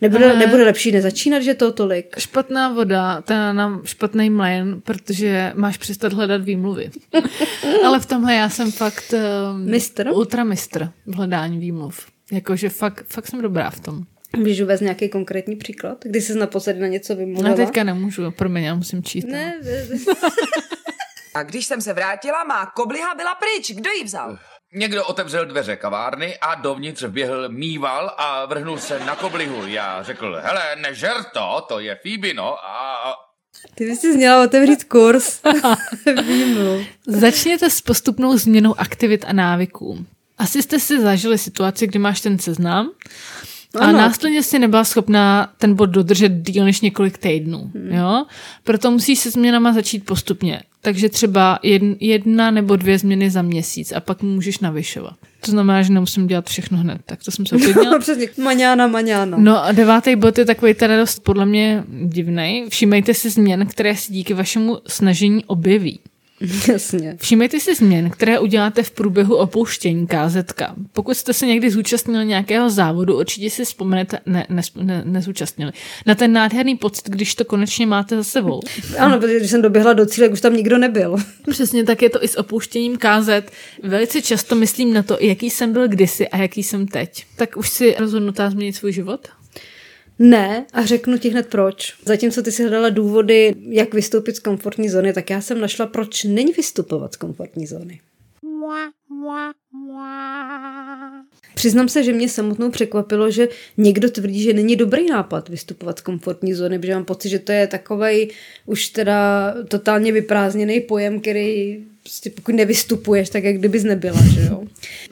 Nebude, 0.00 0.24
Ale- 0.30 0.38
nebude 0.38 0.64
lepší 0.64 0.92
nezačínat, 0.92 1.42
že 1.42 1.54
to 1.54 1.72
tolik? 1.72 2.18
Špatná 2.18 2.72
voda, 2.72 3.20
to 3.20 3.32
je 3.32 3.52
nám 3.52 3.80
špatný 3.84 4.30
mlén, 4.30 4.80
protože 4.80 5.52
máš 5.54 5.76
přestat 5.76 6.12
hledat 6.12 6.42
výmluvy. 6.44 6.90
Ale 7.86 8.00
v 8.00 8.06
tomhle 8.06 8.34
já 8.34 8.48
jsem 8.48 8.72
fakt 8.72 9.14
um, 9.14 9.64
Mistr? 9.70 10.08
ultramistr 10.12 10.90
v 11.06 11.14
hledání 11.14 11.58
výmluv. 11.58 12.06
Jakože 12.32 12.68
fakt, 12.68 13.04
fakt 13.08 13.26
jsem 13.26 13.42
dobrá 13.42 13.70
v 13.70 13.80
tom. 13.80 14.02
Můžu 14.36 14.64
uvést 14.64 14.80
nějaký 14.80 15.08
konkrétní 15.08 15.56
příklad? 15.56 15.98
Kdy 16.04 16.20
jsi 16.20 16.34
naposledy 16.34 16.80
na 16.80 16.86
něco 16.86 17.16
vymluvila? 17.16 17.50
No 17.50 17.56
teďka 17.56 17.84
nemůžu, 17.84 18.30
promiň, 18.30 18.64
já 18.64 18.74
musím 18.74 19.02
číst. 19.02 19.24
Ne, 19.24 19.60
A 21.34 21.42
když 21.42 21.66
jsem 21.66 21.80
se 21.80 21.92
vrátila, 21.92 22.44
má 22.44 22.66
kobliha 22.66 23.14
byla 23.14 23.34
pryč. 23.34 23.70
Kdo 23.70 23.90
ji 23.90 24.04
vzal? 24.04 24.38
Někdo 24.74 25.04
otevřel 25.04 25.46
dveře 25.46 25.76
kavárny 25.76 26.38
a 26.38 26.54
dovnitř 26.54 27.02
vběhl 27.02 27.48
mýval 27.48 28.14
a 28.18 28.46
vrhnul 28.46 28.78
se 28.78 28.98
na 28.98 29.16
koblihu. 29.16 29.66
Já 29.66 30.02
řekl, 30.02 30.40
hele, 30.42 30.76
nežer 30.76 31.24
to, 31.34 31.64
to 31.68 31.80
je 31.80 31.94
Fíbino 31.94 32.56
a... 32.64 33.14
Ty 33.74 33.84
bys 33.84 34.00
si 34.00 34.16
měla 34.16 34.44
otevřít 34.44 34.84
kurz. 34.84 35.40
Začněte 37.06 37.70
s 37.70 37.80
postupnou 37.80 38.36
změnou 38.36 38.80
aktivit 38.80 39.24
a 39.28 39.32
návyků. 39.32 40.06
Asi 40.38 40.62
jste 40.62 40.80
si 40.80 41.00
zažili 41.00 41.38
situaci, 41.38 41.86
kdy 41.86 41.98
máš 41.98 42.20
ten 42.20 42.38
seznam 42.38 42.90
a 43.74 43.84
Ano. 43.84 43.98
následně 43.98 44.42
si 44.42 44.58
nebyla 44.58 44.84
schopná 44.84 45.52
ten 45.58 45.74
bod 45.74 45.86
dodržet 45.86 46.28
díl 46.28 46.64
než 46.64 46.80
několik 46.80 47.18
týdnů. 47.18 47.70
Hmm. 47.74 47.92
Jo? 47.92 48.24
Proto 48.64 48.90
musíš 48.90 49.18
se 49.18 49.30
změnama 49.30 49.72
začít 49.72 50.06
postupně. 50.06 50.62
Takže 50.80 51.08
třeba 51.08 51.58
jedn- 51.64 51.96
jedna 52.00 52.50
nebo 52.50 52.76
dvě 52.76 52.98
změny 52.98 53.30
za 53.30 53.42
měsíc 53.42 53.92
a 53.92 54.00
pak 54.00 54.22
můžeš 54.22 54.58
navyšovat. 54.58 55.14
To 55.44 55.50
znamená, 55.50 55.82
že 55.82 55.92
nemusím 55.92 56.26
dělat 56.26 56.48
všechno 56.48 56.78
hned. 56.78 57.00
Tak 57.06 57.24
to 57.24 57.30
jsem 57.30 57.46
se 57.46 57.56
uklidnila. 57.56 57.98
Přesně. 57.98 58.26
Maňána, 58.42 58.86
maňána. 58.86 59.38
No 59.40 59.64
a 59.64 59.72
devátý 59.72 60.16
bod 60.16 60.38
je 60.38 60.44
takový 60.44 60.74
teda 60.74 60.96
dost 60.96 61.20
podle 61.20 61.46
mě 61.46 61.84
divný. 62.04 62.64
Všímejte 62.68 63.14
si 63.14 63.30
změn, 63.30 63.66
které 63.66 63.96
se 63.96 64.12
díky 64.12 64.34
vašemu 64.34 64.78
snažení 64.86 65.44
objeví. 65.44 66.00
Jasně. 66.68 67.16
Všímejte 67.20 67.60
si 67.60 67.74
změn, 67.74 68.10
které 68.10 68.38
uděláte 68.38 68.82
v 68.82 68.90
průběhu 68.90 69.36
opouštění 69.36 70.06
KZK. 70.06 70.62
Pokud 70.92 71.16
jste 71.16 71.32
se 71.32 71.46
někdy 71.46 71.70
zúčastnili 71.70 72.26
nějakého 72.26 72.70
závodu, 72.70 73.18
určitě 73.18 73.50
si 73.50 73.64
vzpomenete, 73.64 74.18
ne, 74.26 74.46
ne, 74.48 74.62
ne, 74.76 75.02
nezúčastnili, 75.06 75.72
na 76.06 76.14
ten 76.14 76.32
nádherný 76.32 76.76
pocit, 76.76 77.08
když 77.08 77.34
to 77.34 77.44
konečně 77.44 77.86
máte 77.86 78.16
za 78.16 78.24
sebou. 78.24 78.60
Ano, 78.98 79.18
protože 79.18 79.36
když 79.36 79.50
jsem 79.50 79.62
doběhla 79.62 79.92
do 79.92 80.06
cíle, 80.06 80.28
už 80.28 80.40
tam 80.40 80.56
nikdo 80.56 80.78
nebyl. 80.78 81.16
Přesně 81.50 81.84
tak 81.84 82.02
je 82.02 82.10
to 82.10 82.24
i 82.24 82.28
s 82.28 82.38
opouštěním 82.38 82.96
KZ. 82.96 83.28
Velice 83.82 84.22
často 84.22 84.54
myslím 84.54 84.92
na 84.92 85.02
to, 85.02 85.18
jaký 85.20 85.50
jsem 85.50 85.72
byl 85.72 85.88
kdysi 85.88 86.28
a 86.28 86.36
jaký 86.36 86.62
jsem 86.62 86.86
teď. 86.86 87.24
Tak 87.36 87.56
už 87.56 87.68
si 87.68 87.96
rozhodnutá 87.98 88.50
změnit 88.50 88.72
svůj 88.72 88.92
život? 88.92 89.28
Ne, 90.18 90.66
a 90.72 90.86
řeknu 90.86 91.18
ti 91.18 91.28
hned 91.28 91.46
proč. 91.46 91.94
Zatímco 92.04 92.42
ty 92.42 92.52
si 92.52 92.62
hledala 92.62 92.88
důvody, 92.88 93.54
jak 93.68 93.94
vystoupit 93.94 94.36
z 94.36 94.38
komfortní 94.38 94.88
zóny, 94.88 95.12
tak 95.12 95.30
já 95.30 95.40
jsem 95.40 95.60
našla, 95.60 95.86
proč 95.86 96.24
není 96.24 96.52
vystupovat 96.52 97.12
z 97.12 97.16
komfortní 97.16 97.66
zóny. 97.66 98.00
Přiznám 101.54 101.88
se, 101.88 102.02
že 102.02 102.12
mě 102.12 102.28
samotnou 102.28 102.70
překvapilo, 102.70 103.30
že 103.30 103.48
někdo 103.76 104.10
tvrdí, 104.10 104.42
že 104.42 104.52
není 104.52 104.76
dobrý 104.76 105.06
nápad 105.06 105.48
vystupovat 105.48 105.98
z 105.98 106.02
komfortní 106.02 106.54
zóny, 106.54 106.78
protože 106.78 106.94
mám 106.94 107.04
pocit, 107.04 107.28
že 107.28 107.38
to 107.38 107.52
je 107.52 107.66
takovej 107.66 108.30
už 108.66 108.88
teda 108.88 109.54
totálně 109.68 110.12
vyprázdněný 110.12 110.80
pojem, 110.80 111.20
který 111.20 111.84
prostě 112.08 112.30
pokud 112.30 112.54
nevystupuješ, 112.54 113.30
tak 113.30 113.44
jak 113.44 113.56
kdybys 113.56 113.84
nebyla, 113.84 114.20
že 114.34 114.40
jo. 114.40 114.62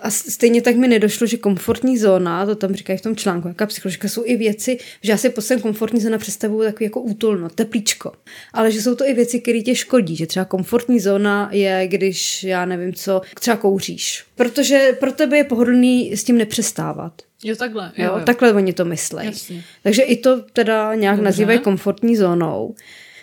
A 0.00 0.10
stejně 0.10 0.62
tak 0.62 0.76
mi 0.76 0.88
nedošlo, 0.88 1.26
že 1.26 1.36
komfortní 1.36 1.98
zóna, 1.98 2.46
to 2.46 2.54
tam 2.54 2.74
říkají 2.74 2.98
v 2.98 3.02
tom 3.02 3.16
článku, 3.16 3.48
jaká 3.48 3.66
psycholožka, 3.66 4.08
jsou 4.08 4.22
i 4.24 4.36
věci, 4.36 4.78
že 5.02 5.12
já 5.12 5.16
si 5.16 5.30
pod 5.30 5.40
sem 5.40 5.60
komfortní 5.60 6.00
zóna 6.00 6.18
představuju 6.18 6.64
takový 6.64 6.84
jako 6.84 7.00
útulno, 7.00 7.48
teplíčko. 7.48 8.12
Ale 8.52 8.72
že 8.72 8.82
jsou 8.82 8.94
to 8.94 9.08
i 9.08 9.14
věci, 9.14 9.40
které 9.40 9.60
tě 9.60 9.74
škodí, 9.74 10.16
že 10.16 10.26
třeba 10.26 10.44
komfortní 10.44 11.00
zóna 11.00 11.48
je, 11.52 11.88
když, 11.88 12.44
já 12.44 12.64
nevím 12.64 12.94
co, 12.94 13.20
třeba 13.40 13.56
kouříš. 13.56 14.24
Protože 14.34 14.96
pro 15.00 15.12
tebe 15.12 15.36
je 15.36 15.44
pohodlný 15.44 16.16
s 16.16 16.24
tím 16.24 16.38
nepřestávat. 16.38 17.12
Jo, 17.44 17.56
takhle. 17.56 17.92
Jo, 17.96 18.04
jo. 18.04 18.22
Takhle 18.24 18.52
oni 18.52 18.72
to 18.72 18.84
myslí. 18.84 19.26
Jasně. 19.26 19.64
Takže 19.82 20.02
i 20.02 20.16
to 20.16 20.42
teda 20.52 20.94
nějak 20.94 21.16
Dobře. 21.16 21.24
nazývají 21.24 21.58
komfortní 21.58 22.16
zónou. 22.16 22.74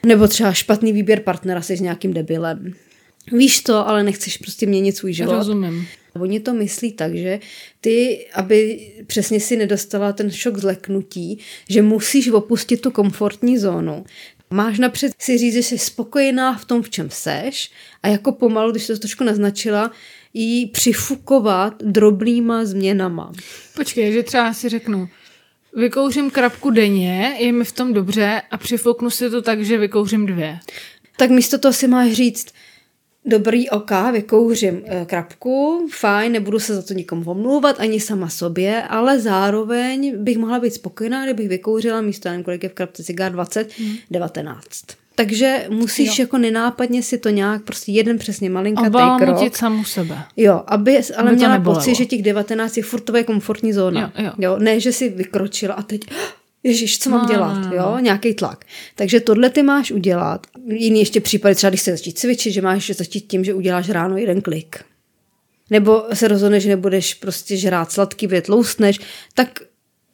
Nebo 0.06 0.28
třeba 0.28 0.54
špatný 0.54 0.94
výběr 0.94 1.20
partnera 1.20 1.62
jsi 1.62 1.78
s 1.78 1.82
nějakým 1.82 2.14
debilem. 2.14 2.74
Víš 3.32 3.60
to, 3.60 3.88
ale 3.88 4.04
nechceš 4.04 4.38
prostě 4.38 4.66
měnit 4.66 4.98
svůj 4.98 5.14
život. 5.14 5.34
Rozumím. 5.34 5.88
Oni 6.20 6.40
to 6.40 6.54
myslí 6.54 6.92
tak, 6.92 7.16
že 7.16 7.40
ty, 7.82 8.26
aby 8.34 8.80
přesně 9.08 9.40
si 9.40 9.58
nedostala 9.58 10.14
ten 10.14 10.32
šok 10.32 10.58
zleknutí, 10.58 11.40
že 11.70 11.82
musíš 11.82 12.30
opustit 12.30 12.82
tu 12.82 12.92
komfortní 12.92 13.58
zónu. 13.58 14.06
Máš 14.50 14.80
napřed 14.80 15.14
si 15.20 15.38
říct, 15.38 15.54
že 15.54 15.64
jsi 15.64 15.78
spokojená 15.78 16.58
v 16.58 16.66
tom, 16.66 16.82
v 16.82 16.90
čem 16.90 17.10
seš 17.10 17.72
a 18.04 18.08
jako 18.08 18.32
pomalu, 18.32 18.72
když 18.72 18.88
to 18.88 18.98
trošku 18.98 19.24
naznačila, 19.24 19.92
jí 20.34 20.66
přifukovat 20.66 21.84
drobnýma 21.84 22.66
změnama. 22.66 23.32
Počkej, 23.76 24.14
že 24.14 24.24
třeba 24.24 24.54
si 24.54 24.70
řeknu, 24.70 25.10
vykouřím 25.76 26.32
krapku 26.32 26.70
denně, 26.70 27.36
je 27.40 27.52
mi 27.52 27.64
v 27.64 27.72
tom 27.72 27.94
dobře 27.94 28.42
a 28.52 28.58
přifouknu 28.58 29.10
si 29.10 29.30
to 29.30 29.42
tak, 29.42 29.66
že 29.66 29.78
vykouřím 29.78 30.26
dvě. 30.26 30.60
tak 31.18 31.30
místo 31.30 31.58
toho 31.58 31.74
si 31.74 31.88
máš 31.88 32.12
říct, 32.12 32.48
dobrý 33.26 33.70
oka, 33.70 34.12
vykouřím 34.12 34.82
eh, 34.86 35.06
krapku, 35.06 35.88
fajn, 35.92 36.32
nebudu 36.32 36.60
se 36.60 36.76
za 36.76 36.82
to 36.82 36.94
nikomu 36.94 37.32
omlouvat, 37.32 37.80
ani 37.80 38.00
sama 38.00 38.30
sobě, 38.30 38.84
ale 38.84 39.20
zároveň 39.20 40.14
bych 40.18 40.38
mohla 40.38 40.60
být 40.60 40.74
spokojená, 40.74 41.26
kdybych 41.26 41.50
vykouřila 41.50 42.02
místo, 42.02 42.30
nevím, 42.30 42.44
kolik 42.44 42.64
je 42.64 42.70
v 42.70 42.74
krapce 42.74 43.04
cigár, 43.04 43.32
20, 43.32 43.70
Hmm. 43.78 43.96
19. 44.12 44.64
Takže 45.16 45.66
musíš 45.70 46.20
jo. 46.20 46.24
jako 46.24 46.38
nenápadně 46.38 47.04
si 47.04 47.18
to 47.18 47.30
nějak, 47.30 47.64
prostě 47.64 47.92
jeden 47.92 48.18
přesně 48.18 48.50
malinkatý 48.50 48.98
krok. 49.20 49.56
Samu 49.56 49.84
sebe. 49.84 50.18
Jo, 50.38 50.64
aby 50.68 50.98
ale 51.18 51.28
Aby 51.28 51.36
měla 51.36 51.54
nebolelo. 51.54 51.80
pocit, 51.80 51.96
že 51.96 52.06
těch 52.06 52.22
19 52.22 52.78
je 52.78 52.84
furt 52.84 53.00
tvoje 53.02 53.24
komfortní 53.24 53.74
zóna. 53.74 54.14
Jo, 54.18 54.26
jo. 54.26 54.32
jo 54.38 54.58
ne, 54.60 54.80
že 54.80 54.92
si 54.92 55.10
vykročila 55.10 55.74
a 55.74 55.82
teď 55.82 56.02
Ježíš, 56.64 57.00
co 57.00 57.10
mám 57.10 57.22
No, 57.22 57.28
dělat, 57.34 57.54
no, 57.54 57.68
no. 57.70 57.76
jo, 57.76 57.98
nějaký 58.00 58.34
tlak. 58.34 58.66
Takže 58.96 59.20
tohle 59.20 59.50
ty 59.50 59.64
máš 59.64 59.92
udělat. 59.92 60.48
Jiný 60.68 61.00
ještě 61.00 61.22
případy, 61.22 61.56
třeba 61.56 61.70
když 61.70 61.82
se 61.82 61.92
začít 61.92 62.20
cvičit, 62.20 62.54
že 62.54 62.62
máš 62.62 62.90
začít 62.90 63.22
tím, 63.28 63.44
že 63.44 63.54
uděláš 63.54 63.90
ráno 63.90 64.18
jeden 64.18 64.42
klik. 64.42 64.80
Nebo 65.70 66.04
se 66.14 66.28
rozhodneš, 66.28 66.64
že 66.64 66.70
nebudeš 66.70 67.14
prostě 67.14 67.58
žrát 67.58 67.92
sladký, 67.92 68.28
protože 68.28 68.42
tloustneš, 68.42 69.00
tak 69.34 69.60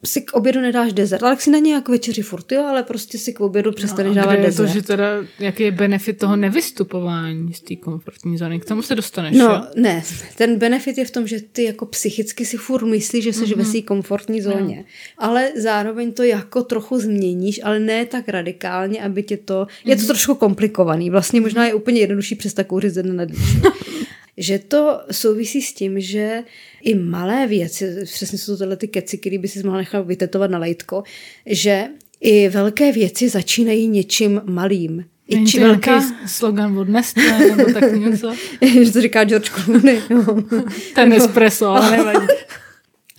si 0.05 0.21
k 0.21 0.33
obědu 0.33 0.61
nedáš 0.61 0.93
dezert, 0.93 1.23
ale 1.23 1.31
jak 1.31 1.41
si 1.41 1.51
na 1.51 1.59
ně 1.59 1.73
jako 1.73 1.91
večeři 1.91 2.21
furt, 2.21 2.51
jo, 2.51 2.65
ale 2.65 2.83
prostě 2.83 3.17
si 3.17 3.33
k 3.33 3.39
obědu 3.39 3.71
přestaneš 3.71 4.15
No, 4.15 4.21
dávat 4.21 4.33
je 4.33 4.39
to, 4.39 4.45
dezert. 4.45 4.69
že 4.69 4.81
teda, 4.81 5.05
jaký 5.39 5.63
je 5.63 5.71
benefit 5.71 6.17
toho 6.17 6.35
nevystupování 6.35 7.53
z 7.53 7.61
té 7.61 7.75
komfortní 7.75 8.37
zóny? 8.37 8.59
K 8.59 8.65
tomu 8.65 8.81
se 8.81 8.95
dostaneš, 8.95 9.37
No, 9.37 9.45
jo? 9.45 9.61
ne, 9.75 10.03
ten 10.37 10.55
benefit 10.59 10.97
je 10.97 11.05
v 11.05 11.11
tom, 11.11 11.27
že 11.27 11.39
ty 11.51 11.63
jako 11.63 11.85
psychicky 11.85 12.45
si 12.45 12.57
furt 12.57 12.85
myslíš, 12.85 13.23
že 13.23 13.33
jsi 13.33 13.45
mm-hmm. 13.45 13.57
ve 13.57 13.65
své 13.65 13.81
komfortní 13.81 14.41
zóně. 14.41 14.75
No. 14.77 14.83
Ale 15.17 15.51
zároveň 15.55 16.11
to 16.11 16.23
jako 16.23 16.63
trochu 16.63 16.99
změníš, 16.99 17.59
ale 17.63 17.79
ne 17.79 18.05
tak 18.05 18.29
radikálně, 18.29 19.01
aby 19.03 19.23
tě 19.23 19.37
to... 19.37 19.67
Je 19.85 19.95
to 19.95 20.05
trošku 20.07 20.35
komplikovaný. 20.35 21.09
Vlastně 21.09 21.41
možná 21.41 21.65
je 21.67 21.73
úplně 21.73 22.01
jednodušší 22.01 22.35
přestat 22.35 22.63
kouřit 22.63 22.93
ze 22.93 23.03
dne 23.03 23.13
na 23.13 23.25
den. 23.25 23.37
že 24.39 24.59
to 24.59 25.01
souvisí 25.11 25.61
s 25.61 25.73
tím, 25.73 25.99
že 25.99 26.43
i 26.81 26.95
malé 26.95 27.47
věci, 27.47 27.95
přesně 28.03 28.37
jsou 28.37 28.51
to 28.51 28.57
tyhle 28.57 28.75
ty 28.75 28.87
keci, 28.87 29.17
které 29.17 29.37
by 29.37 29.47
si 29.47 29.63
mohla 29.63 29.77
nechat 29.77 30.07
vytetovat 30.07 30.51
na 30.51 30.59
lejtko, 30.59 31.03
že 31.45 31.87
i 32.21 32.49
velké 32.49 32.91
věci 32.91 33.29
začínají 33.29 33.87
něčím 33.87 34.41
malým. 34.45 35.05
I 35.27 35.35
Není 35.35 35.47
či 35.47 35.59
to 35.59 35.65
velká... 35.65 36.03
slogan 36.27 36.79
od 36.79 36.89
Nestlé 36.89 37.39
nebo 37.39 37.73
tak 37.73 37.93
něco? 37.93 38.35
že 38.83 38.91
to 38.91 39.01
říká 39.01 39.23
George 39.23 39.49
Clooney. 39.49 40.01
No. 40.09 40.43
Ten 40.95 41.13
espresso, 41.13 41.67
ale 41.67 41.91
nevadí. 41.97 42.27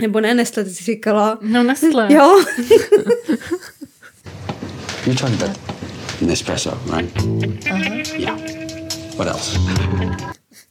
Nebo 0.00 0.20
ne, 0.20 0.34
Nestle, 0.34 0.64
ty 0.64 0.70
jsi 0.70 0.84
říkala. 0.84 1.38
No 1.42 1.62
Nestlé. 1.62 2.08
Jo, 2.12 2.44
You're 5.06 5.20
talking 5.20 5.42
about 5.42 5.56
Nespresso, 6.20 6.78
right? 6.96 7.10
Yeah. 8.18 8.38
What 9.16 9.28
else? 9.28 9.58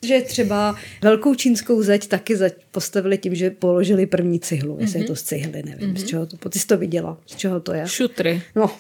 Že 0.06 0.22
třeba 0.22 0.76
velkou 1.02 1.36
čínskou 1.36 1.84
zeď 1.84 2.08
taky 2.08 2.36
zeď 2.36 2.54
postavili 2.72 3.18
tím, 3.18 3.36
že 3.36 3.50
položili 3.50 4.06
první 4.06 4.40
cihlu. 4.40 4.78
Jestli 4.80 5.00
je 5.00 5.06
to 5.06 5.16
z 5.16 5.24
cihly, 5.24 5.64
nevím, 5.64 5.98
z 5.98 6.04
čeho 6.04 6.26
to, 6.26 6.50
ty 6.50 6.60
jsi 6.60 6.68
to 6.68 6.78
viděla, 6.78 7.18
z 7.26 7.36
čeho 7.36 7.60
to 7.60 7.74
je. 7.74 7.88
Šutry. 7.88 8.42
No, 8.56 8.72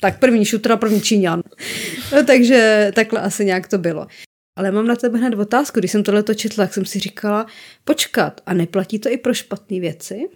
tak 0.00 0.18
první 0.18 0.44
šutra, 0.44 0.76
první 0.76 1.00
Číňan. 1.00 1.42
No, 2.12 2.24
takže 2.24 2.90
takhle 2.94 3.20
asi 3.20 3.44
nějak 3.44 3.68
to 3.68 3.78
bylo. 3.78 4.06
Ale 4.56 4.70
mám 4.70 4.86
na 4.86 4.96
tebe 4.96 5.18
hned 5.18 5.34
otázku. 5.34 5.78
Když 5.78 5.90
jsem 5.90 6.02
tohle 6.02 6.22
to 6.22 6.34
četla, 6.34 6.64
tak 6.64 6.74
jsem 6.74 6.84
si 6.84 6.98
říkala, 6.98 7.46
počkat, 7.84 8.40
a 8.46 8.54
neplatí 8.54 8.98
to 8.98 9.10
i 9.10 9.16
pro 9.16 9.34
špatné 9.34 9.80
věci? 9.80 10.28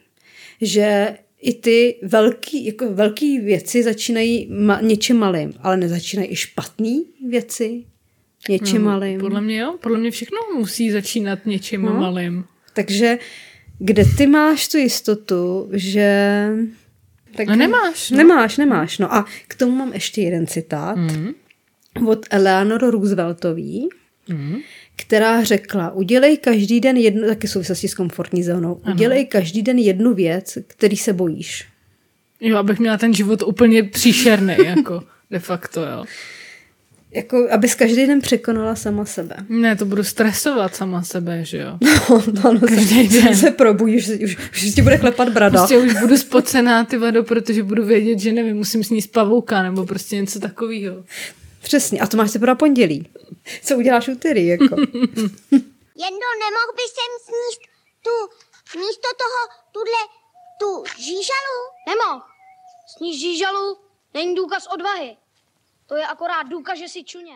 Že 0.60 1.16
i 1.40 1.54
ty 1.54 2.00
velký, 2.02 2.66
jako 2.66 2.94
velký 2.94 3.38
věci 3.38 3.82
začínají 3.82 4.50
ma- 4.50 4.82
něčím 4.82 5.16
malým, 5.16 5.52
ale 5.60 5.76
nezačínají 5.76 6.32
i 6.32 6.36
špatné 6.36 6.96
věci 7.28 7.84
něčím 8.48 8.82
malým. 8.82 9.20
Podle 9.20 9.40
mě 9.40 9.58
jo, 9.58 9.74
podle 9.80 9.98
mě 9.98 10.10
všechno 10.10 10.38
musí 10.56 10.90
začínat 10.90 11.46
něčím 11.46 11.82
No. 11.82 11.94
malým. 11.94 12.44
Takže 12.72 13.18
kde 13.78 14.04
ty 14.16 14.26
máš 14.26 14.68
tu 14.68 14.78
jistotu, 14.78 15.68
že... 15.72 16.48
Tak 17.36 17.48
No 17.48 17.56
nemáš, 17.56 18.10
no. 18.10 18.16
Nemáš, 18.16 18.56
nemáš. 18.56 18.98
No 18.98 19.14
a 19.14 19.26
k 19.48 19.54
tomu 19.54 19.72
mám 19.72 19.92
ještě 19.92 20.22
jeden 20.22 20.46
citát 20.46 20.96
mm. 20.96 21.34
od 22.06 22.26
Eleanor 22.30 22.90
Rooseveltový, 22.90 23.88
mm. 24.28 24.56
která 24.96 25.44
řekla, 25.44 25.90
udělej 25.90 26.36
každý 26.36 26.80
den 26.80 26.96
jednu, 26.96 27.28
taky 27.28 27.46
v 27.46 27.50
souvislosti 27.50 27.88
s 27.88 27.94
komfortní 27.94 28.42
zónou, 28.42 28.80
ano. 28.84 28.94
udělej 28.94 29.26
každý 29.26 29.62
den 29.62 29.78
jednu 29.78 30.14
věc, 30.14 30.58
který 30.66 30.96
se 30.96 31.12
bojíš. 31.12 31.66
Jo, 32.40 32.56
abych 32.56 32.78
měla 32.78 32.98
ten 32.98 33.14
život 33.14 33.42
úplně 33.42 33.82
příšerný, 33.82 34.54
jako 34.64 35.02
de 35.30 35.38
facto, 35.38 35.82
jo. 35.82 36.04
Jako, 37.10 37.48
abys 37.50 37.74
každý 37.74 38.06
den 38.06 38.20
překonala 38.20 38.74
sama 38.76 39.04
sebe. 39.04 39.36
Ne, 39.48 39.76
to 39.76 39.84
budu 39.84 40.04
stresovat 40.04 40.74
sama 40.76 41.02
sebe, 41.02 41.44
že 41.44 41.58
jo. 41.58 41.78
No, 41.80 42.22
ano, 42.50 42.60
Každý 42.60 43.10
se, 43.10 43.22
den. 43.22 43.36
se 43.36 43.50
probudíš, 43.50 44.08
už, 44.08 44.36
už 44.52 44.74
ti 44.74 44.82
bude 44.82 44.98
klepat 44.98 45.28
brada. 45.28 45.58
Prostě 45.58 45.78
už 45.78 45.94
budu 46.00 46.18
spocená, 46.18 46.84
ty 46.84 46.98
vado, 46.98 47.24
protože 47.24 47.62
budu 47.62 47.84
vědět, 47.84 48.18
že 48.18 48.32
nevím, 48.32 48.56
musím 48.56 48.84
sníst 48.84 49.12
pavouka 49.12 49.62
nebo 49.62 49.86
prostě 49.86 50.16
něco 50.16 50.40
takového. 50.40 51.04
Přesně, 51.62 52.00
a 52.00 52.06
to 52.06 52.16
máš 52.16 52.32
teprve 52.32 52.54
pondělí. 52.54 53.08
Co 53.62 53.76
uděláš 53.76 54.08
úterý, 54.08 54.46
jako? 54.46 54.64
Jendo, 56.00 56.28
nemohl 56.44 56.72
by 56.78 56.84
sem 56.96 57.12
sníst 57.26 57.60
tu, 58.04 58.16
místo 58.78 59.08
toho, 59.22 59.40
tuhle, 59.72 60.02
tu 60.60 61.00
žížalu? 61.02 61.58
Nemohl. 61.88 62.22
Sníž 62.96 63.20
žížalu 63.20 63.76
není 64.14 64.34
důkaz 64.34 64.66
odvahy. 64.74 65.16
To 65.88 65.96
je 65.96 66.06
akorát 66.06 66.42
důkaz, 66.42 66.78
že 66.78 66.88
si 66.88 67.04
čuně. 67.04 67.32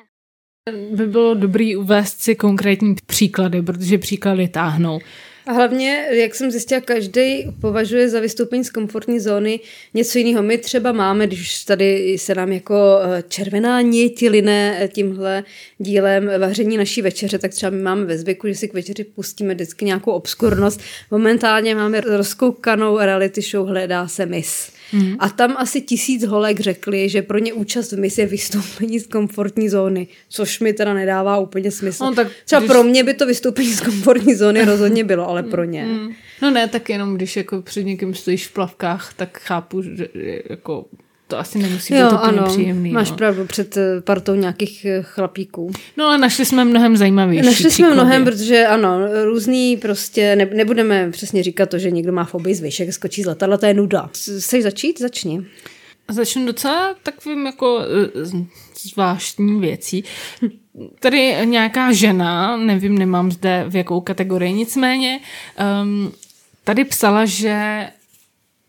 By 0.90 1.06
bylo 1.06 1.34
dobrý 1.34 1.76
uvést 1.76 2.20
si 2.20 2.34
konkrétní 2.34 2.94
příklady, 3.06 3.62
protože 3.62 3.98
příklady 3.98 4.48
táhnou. 4.48 5.00
A 5.46 5.52
hlavně, 5.52 6.06
jak 6.10 6.34
jsem 6.34 6.50
zjistila, 6.50 6.80
každý 6.80 7.44
považuje 7.60 8.08
za 8.08 8.20
vystoupení 8.20 8.64
z 8.64 8.70
komfortní 8.70 9.20
zóny 9.20 9.60
něco 9.94 10.18
jiného. 10.18 10.42
My 10.42 10.58
třeba 10.58 10.92
máme, 10.92 11.26
když 11.26 11.64
tady 11.64 12.18
se 12.18 12.34
nám 12.34 12.52
jako 12.52 13.00
eh, 13.02 13.22
červená 13.28 13.80
nit 13.80 14.20
line 14.20 14.76
eh, 14.80 14.88
tímhle 14.88 15.44
dílem 15.78 16.30
vaření 16.38 16.76
naší 16.76 17.02
večeře, 17.02 17.38
tak 17.38 17.50
třeba 17.50 17.70
my 17.70 17.82
máme 17.82 18.04
ve 18.04 18.18
zvyku, 18.18 18.48
že 18.48 18.54
si 18.54 18.68
k 18.68 18.74
večeři 18.74 19.04
pustíme 19.04 19.54
vždycky 19.54 19.84
nějakou 19.84 20.12
obskurnost. 20.12 20.80
Momentálně 21.10 21.74
máme 21.74 22.00
rozkoukanou 22.00 22.98
reality 22.98 23.42
show 23.42 23.68
Hledá 23.68 24.08
se 24.08 24.26
mis. 24.26 24.81
Hmm. 24.92 25.16
A 25.18 25.28
tam 25.28 25.54
asi 25.58 25.80
tisíc 25.80 26.24
holek 26.24 26.60
řekli, 26.60 27.08
že 27.08 27.22
pro 27.22 27.38
ně 27.38 27.52
účast 27.52 27.92
v 27.92 27.98
mis 27.98 28.18
je 28.18 28.26
vystoupení 28.26 29.00
z 29.00 29.06
komfortní 29.06 29.68
zóny, 29.68 30.08
což 30.28 30.60
mi 30.60 30.72
teda 30.72 30.94
nedává 30.94 31.38
úplně 31.38 31.70
smysl. 31.70 32.04
No, 32.04 32.14
tak 32.14 32.28
Třeba 32.44 32.60
když- 32.60 32.70
pro 32.70 32.82
mě 32.82 33.04
by 33.04 33.14
to 33.14 33.26
vystoupení 33.26 33.72
z 33.72 33.80
komfortní 33.80 34.34
zóny 34.34 34.64
rozhodně 34.64 35.04
bylo, 35.04 35.28
ale 35.28 35.42
pro 35.42 35.64
ně. 35.64 35.84
Mm. 35.84 36.08
No 36.42 36.50
ne, 36.50 36.68
tak 36.68 36.88
jenom 36.90 37.14
když 37.14 37.36
jako 37.36 37.62
před 37.62 37.82
někým 37.82 38.14
stojíš 38.14 38.46
v 38.46 38.52
plavkách, 38.52 39.14
tak 39.16 39.38
chápu, 39.40 39.82
že 39.82 40.08
jako 40.50 40.84
to 41.32 41.38
asi 41.38 41.58
nemusí 41.58 41.94
být 41.94 42.00
Jo, 42.00 42.06
úplně 42.06 42.38
ano, 42.38 42.48
příjemný. 42.48 42.92
máš 42.92 43.10
no. 43.10 43.16
pravdu, 43.16 43.46
před 43.46 43.76
eh, 43.76 44.00
partou 44.00 44.34
nějakých 44.34 44.84
eh, 44.84 45.02
chlapíků. 45.02 45.72
no 45.96 46.04
ale 46.06 46.18
našli 46.18 46.44
jsme 46.44 46.64
mnohem 46.64 46.96
zajímavější 46.96 47.46
Našli 47.46 47.62
jsme 47.62 47.70
příklady. 47.70 47.94
mnohem, 47.94 48.24
protože 48.24 48.66
ano, 48.66 48.98
různý 49.24 49.76
prostě, 49.76 50.36
ne, 50.36 50.44
nebudeme 50.54 51.10
přesně 51.10 51.42
říkat 51.42 51.68
to, 51.70 51.78
že 51.78 51.90
někdo 51.90 52.12
má 52.12 52.24
fobii 52.24 52.54
z 52.54 52.60
výšek, 52.60 52.92
skočí 52.92 53.22
z 53.22 53.26
letadla, 53.26 53.56
to 53.56 53.66
je 53.66 53.74
nuda. 53.74 54.10
Chceš 54.38 54.62
začít? 54.62 55.00
Začni. 55.00 55.44
Začnu 56.10 56.46
docela 56.46 56.94
takovým 57.02 57.46
jako 57.46 57.80
eh, 57.80 58.44
zvláštní 58.82 59.60
věcí. 59.60 60.04
Tady 61.00 61.36
nějaká 61.44 61.92
žena, 61.92 62.56
nevím, 62.56 62.98
nemám 62.98 63.32
zde 63.32 63.64
v 63.68 63.76
jakou 63.76 64.00
kategorii, 64.00 64.52
nicméně 64.52 65.20
um, 65.82 66.12
tady 66.64 66.84
psala, 66.84 67.24
že 67.24 67.86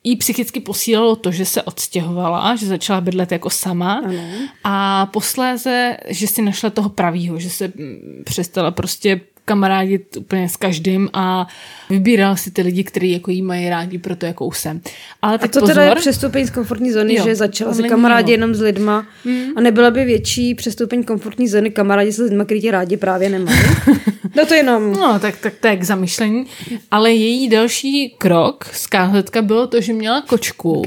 jí 0.03 0.15
psychicky 0.15 0.59
posílalo 0.59 1.15
to, 1.15 1.31
že 1.31 1.45
se 1.45 1.61
odstěhovala, 1.63 2.55
že 2.55 2.65
začala 2.65 3.01
bydlet 3.01 3.31
jako 3.31 3.49
sama 3.49 3.93
Ano. 3.93 4.23
a 4.63 5.05
posléze, 5.05 5.97
že 6.07 6.27
si 6.27 6.41
našla 6.41 6.69
toho 6.69 6.89
pravýho, 6.89 7.39
že 7.39 7.49
se 7.49 7.67
mm, 7.67 8.23
přestala 8.25 8.71
prostě 8.71 9.21
kamarádit 9.45 10.17
úplně 10.17 10.49
s 10.49 10.55
každým 10.55 11.09
a 11.13 11.47
vybírala 11.89 12.35
si 12.35 12.51
ty 12.51 12.61
lidi, 12.61 12.83
kteří 12.83 13.11
jako 13.11 13.31
jí 13.31 13.41
mají 13.41 13.69
rádi 13.69 13.97
pro 13.97 14.15
to, 14.15 14.25
jakou 14.25 14.51
jsem. 14.51 14.81
Ale 15.21 15.35
A 15.35 15.47
to 15.47 15.59
pozor, 15.59 15.67
teda 15.67 15.83
je 15.83 15.95
přestoupení 15.95 16.45
z 16.45 16.49
komfortní 16.49 16.91
zóny, 16.91 17.15
Jo, 17.15 17.23
že 17.23 17.35
začala 17.35 17.73
se 17.73 17.83
kamarádi 17.83 18.31
jenom 18.31 18.55
s 18.55 18.61
lidma 18.61 19.07
a 19.55 19.61
nebyla 19.61 19.91
by 19.91 20.05
větší 20.05 20.55
přestoupení 20.55 21.03
komfortní 21.03 21.47
zóny 21.47 21.71
kamarádi 21.71 22.13
se 22.13 22.21
s 22.21 22.29
lidma, 22.29 22.45
který 22.45 22.61
tě 22.61 22.71
rádi 22.71 22.97
právě 22.97 23.29
nemají. 23.29 23.59
no 24.35 24.45
to 24.45 24.53
jenom... 24.53 24.93
No, 24.93 25.19
tak, 25.19 25.37
tak 25.37 25.53
to 25.59 25.67
je 25.67 25.77
k 25.77 25.83
zamyšlení. 25.83 26.45
Ale 26.91 27.11
její 27.11 27.49
další 27.49 28.15
krok 28.17 28.65
z 28.73 28.87
kázletka 28.87 29.41
bylo 29.41 29.67
to, 29.67 29.81
že 29.81 29.93
měla 29.93 30.21
kočku, 30.21 30.81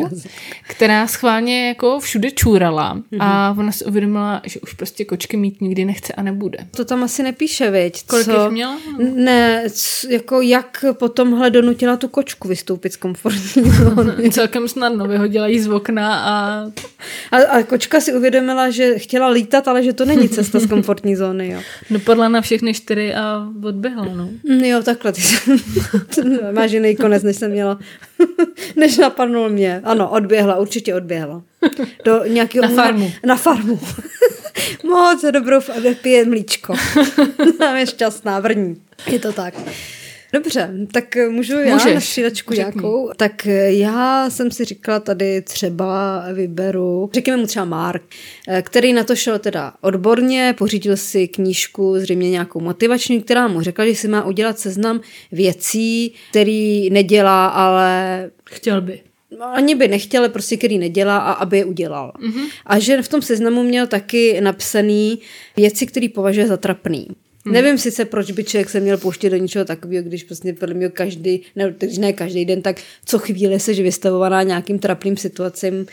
která 0.62 1.07
schválně 1.07 1.69
jako 1.69 2.01
všude 2.01 2.31
čůrala 2.31 3.03
a 3.21 3.55
ona 3.59 3.73
si 3.73 3.85
uvědomila, 3.85 4.42
že 4.45 4.61
už 4.61 4.73
prostě 4.73 5.05
kočky 5.05 5.37
mít 5.37 5.61
nikdy 5.61 5.85
nechce 5.85 6.12
a 6.12 6.23
nebude. 6.23 6.59
To 6.77 6.85
tam 6.85 7.03
asi 7.03 7.23
nepíše, 7.23 7.71
viď? 7.71 8.07
Kolik 8.07 8.27
Co? 8.27 8.46
Jich 8.47 8.53
měla? 8.53 8.79
Ne, 9.15 9.65
jako 10.09 10.41
jak 10.41 10.85
po 10.93 11.09
tomhle 11.09 11.51
donutila 11.51 11.97
tu 11.97 12.09
kočku 12.09 12.49
vystoupit 12.49 12.93
z 12.93 12.97
komfortní 12.97 13.63
zóny. 13.71 14.31
Celkem 14.33 14.69
snadno 14.69 15.07
vyhodila 15.09 15.47
jí 15.47 15.61
z 15.61 15.69
okna 15.69 16.17
a 16.25 16.65
A, 17.33 17.37
a 17.51 17.63
kočka 17.63 18.01
si 18.01 18.13
uvědomila, 18.15 18.71
že 18.71 18.99
chtěla 18.99 19.29
lítat, 19.29 19.69
ale 19.69 19.83
že 19.83 19.93
to 19.93 20.05
není 20.05 20.29
cesta 20.29 20.59
z 20.59 20.67
komfortní 20.69 21.17
zóny, 21.17 21.49
jo. 21.51 21.61
dopadla 21.91 22.29
na 22.29 22.41
všechny 22.41 22.75
čtyři 22.75 23.15
a 23.15 23.49
odběhla, 23.65 24.05
no. 24.15 24.29
Mm, 24.49 24.65
Jo, 24.65 24.83
takhle. 24.83 25.13
Ty 25.13 25.21
jsi- 25.21 25.51
máš 26.53 26.73
jiný 26.73 26.97
konec, 26.97 27.23
než 27.23 27.37
jsem 27.37 27.51
měla. 27.51 27.79
než 28.77 28.97
napadnul 28.99 29.49
mě. 29.49 29.81
Ano, 29.85 30.11
odběhla, 30.11 30.57
určitě 30.57 30.95
odběhla. 30.95 31.43
Do 32.05 32.25
nějakého... 32.25 32.63
Na 32.69 32.83
farmu. 32.83 33.13
Na 33.27 33.37
farmu. 33.37 33.81
Moc 34.85 35.25
dobrou, 35.33 35.61
pije 36.03 36.25
mlíčko. 36.25 36.75
Tam 37.59 37.77
je 37.77 37.87
šťastná, 37.87 38.40
vrní. 38.40 38.83
Je 39.07 39.19
to 39.19 39.33
tak. 39.33 39.55
Dobře, 40.33 40.71
tak 40.92 41.16
můžu 41.29 41.59
já 41.59 41.75
Můžeš, 41.75 41.95
na 41.95 42.01
střídačku 42.01 42.55
nějakou? 42.55 43.11
Tak 43.16 43.47
já 43.66 44.31
jsem 44.31 44.51
si 44.51 44.64
říkala 44.64 45.01
tady 45.01 45.42
třeba 45.42 46.25
vyberu, 46.33 47.11
řekněme 47.14 47.37
mu 47.37 47.47
třeba 47.47 47.64
Mark, 47.64 48.03
eh, 48.49 48.62
který 48.62 48.92
na 48.92 49.05
to 49.05 49.16
šel 49.16 49.38
teda 49.38 49.73
odborně, 49.81 50.55
pořídil 50.59 50.97
si 50.97 51.29
knížku, 51.29 51.95
zřejmě 51.99 52.31
nějakou 52.31 52.61
motivační, 52.61 53.23
která 53.23 53.49
mu 53.49 53.62
řekla, 53.62 53.87
že 53.87 53.95
si 53.95 54.09
má 54.09 54.25
udělat 54.25 54.59
seznam 54.59 55.01
věcí, 55.33 56.14
který 56.31 56.90
nedělá, 56.90 57.47
ale 57.47 58.31
Chtěl 58.51 58.81
by. 58.81 59.01
Ani 59.53 59.75
by 59.75 59.89
nechtěl, 59.89 60.21
ale 60.21 60.29
prostě 60.29 60.57
který 60.57 60.79
nedělá 60.79 61.19
a 61.19 61.33
aby 61.33 61.59
je 61.59 61.65
udělal. 61.65 62.12
Mm-hmm. 62.21 62.47
A 62.67 62.79
že 62.79 63.03
v 63.03 63.09
tom 63.09 63.23
seznamu 63.23 63.62
měl 63.62 63.87
taky 63.87 64.41
napsaný 64.41 65.19
věci, 65.57 65.87
které 65.87 66.09
považuje 66.09 66.47
za 66.47 66.57
trapný. 66.57 67.07
Hmm. 67.45 67.55
Nevím 67.55 67.79
sice, 67.79 68.05
proč 68.05 68.31
by 68.31 68.45
člověk 68.45 68.71
se 68.71 68.81
měl 68.81 68.99
pouštět 68.99 69.31
do 69.31 69.37
něčeho 69.37 69.65
takového, 69.65 70.03
když 70.03 70.25
prostě 70.25 70.53
podle 70.53 70.75
mě 70.75 70.89
každý, 70.89 71.43
ne, 71.57 71.75
když 71.79 71.99
ne 71.99 72.12
každý 72.12 72.45
den, 72.45 72.62
tak 72.62 72.81
co 73.05 73.19
chvíli 73.19 73.61
se 73.61 73.73
vystavovaná 73.73 74.43
nějakým 74.43 74.79
trapným 74.79 75.17
situacím. 75.17 75.87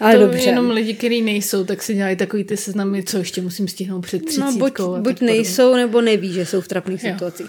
Ale 0.00 0.14
to 0.14 0.20
dobře. 0.20 0.42
jenom 0.42 0.70
lidi, 0.70 0.94
kteří 0.94 1.22
nejsou, 1.22 1.64
tak 1.64 1.82
si 1.82 1.94
dělají 1.94 2.16
takový 2.16 2.44
ty 2.44 2.56
seznamy, 2.56 3.02
co 3.02 3.18
ještě 3.18 3.42
musím 3.42 3.68
stihnout 3.68 4.00
před 4.00 4.24
třicítkou. 4.24 4.82
No 4.82 5.00
buď, 5.00 5.02
buď 5.02 5.20
nejsou, 5.20 5.74
nebo 5.74 6.00
neví, 6.00 6.32
že 6.32 6.46
jsou 6.46 6.60
v 6.60 6.68
trapných 6.68 7.00
situacích. 7.00 7.46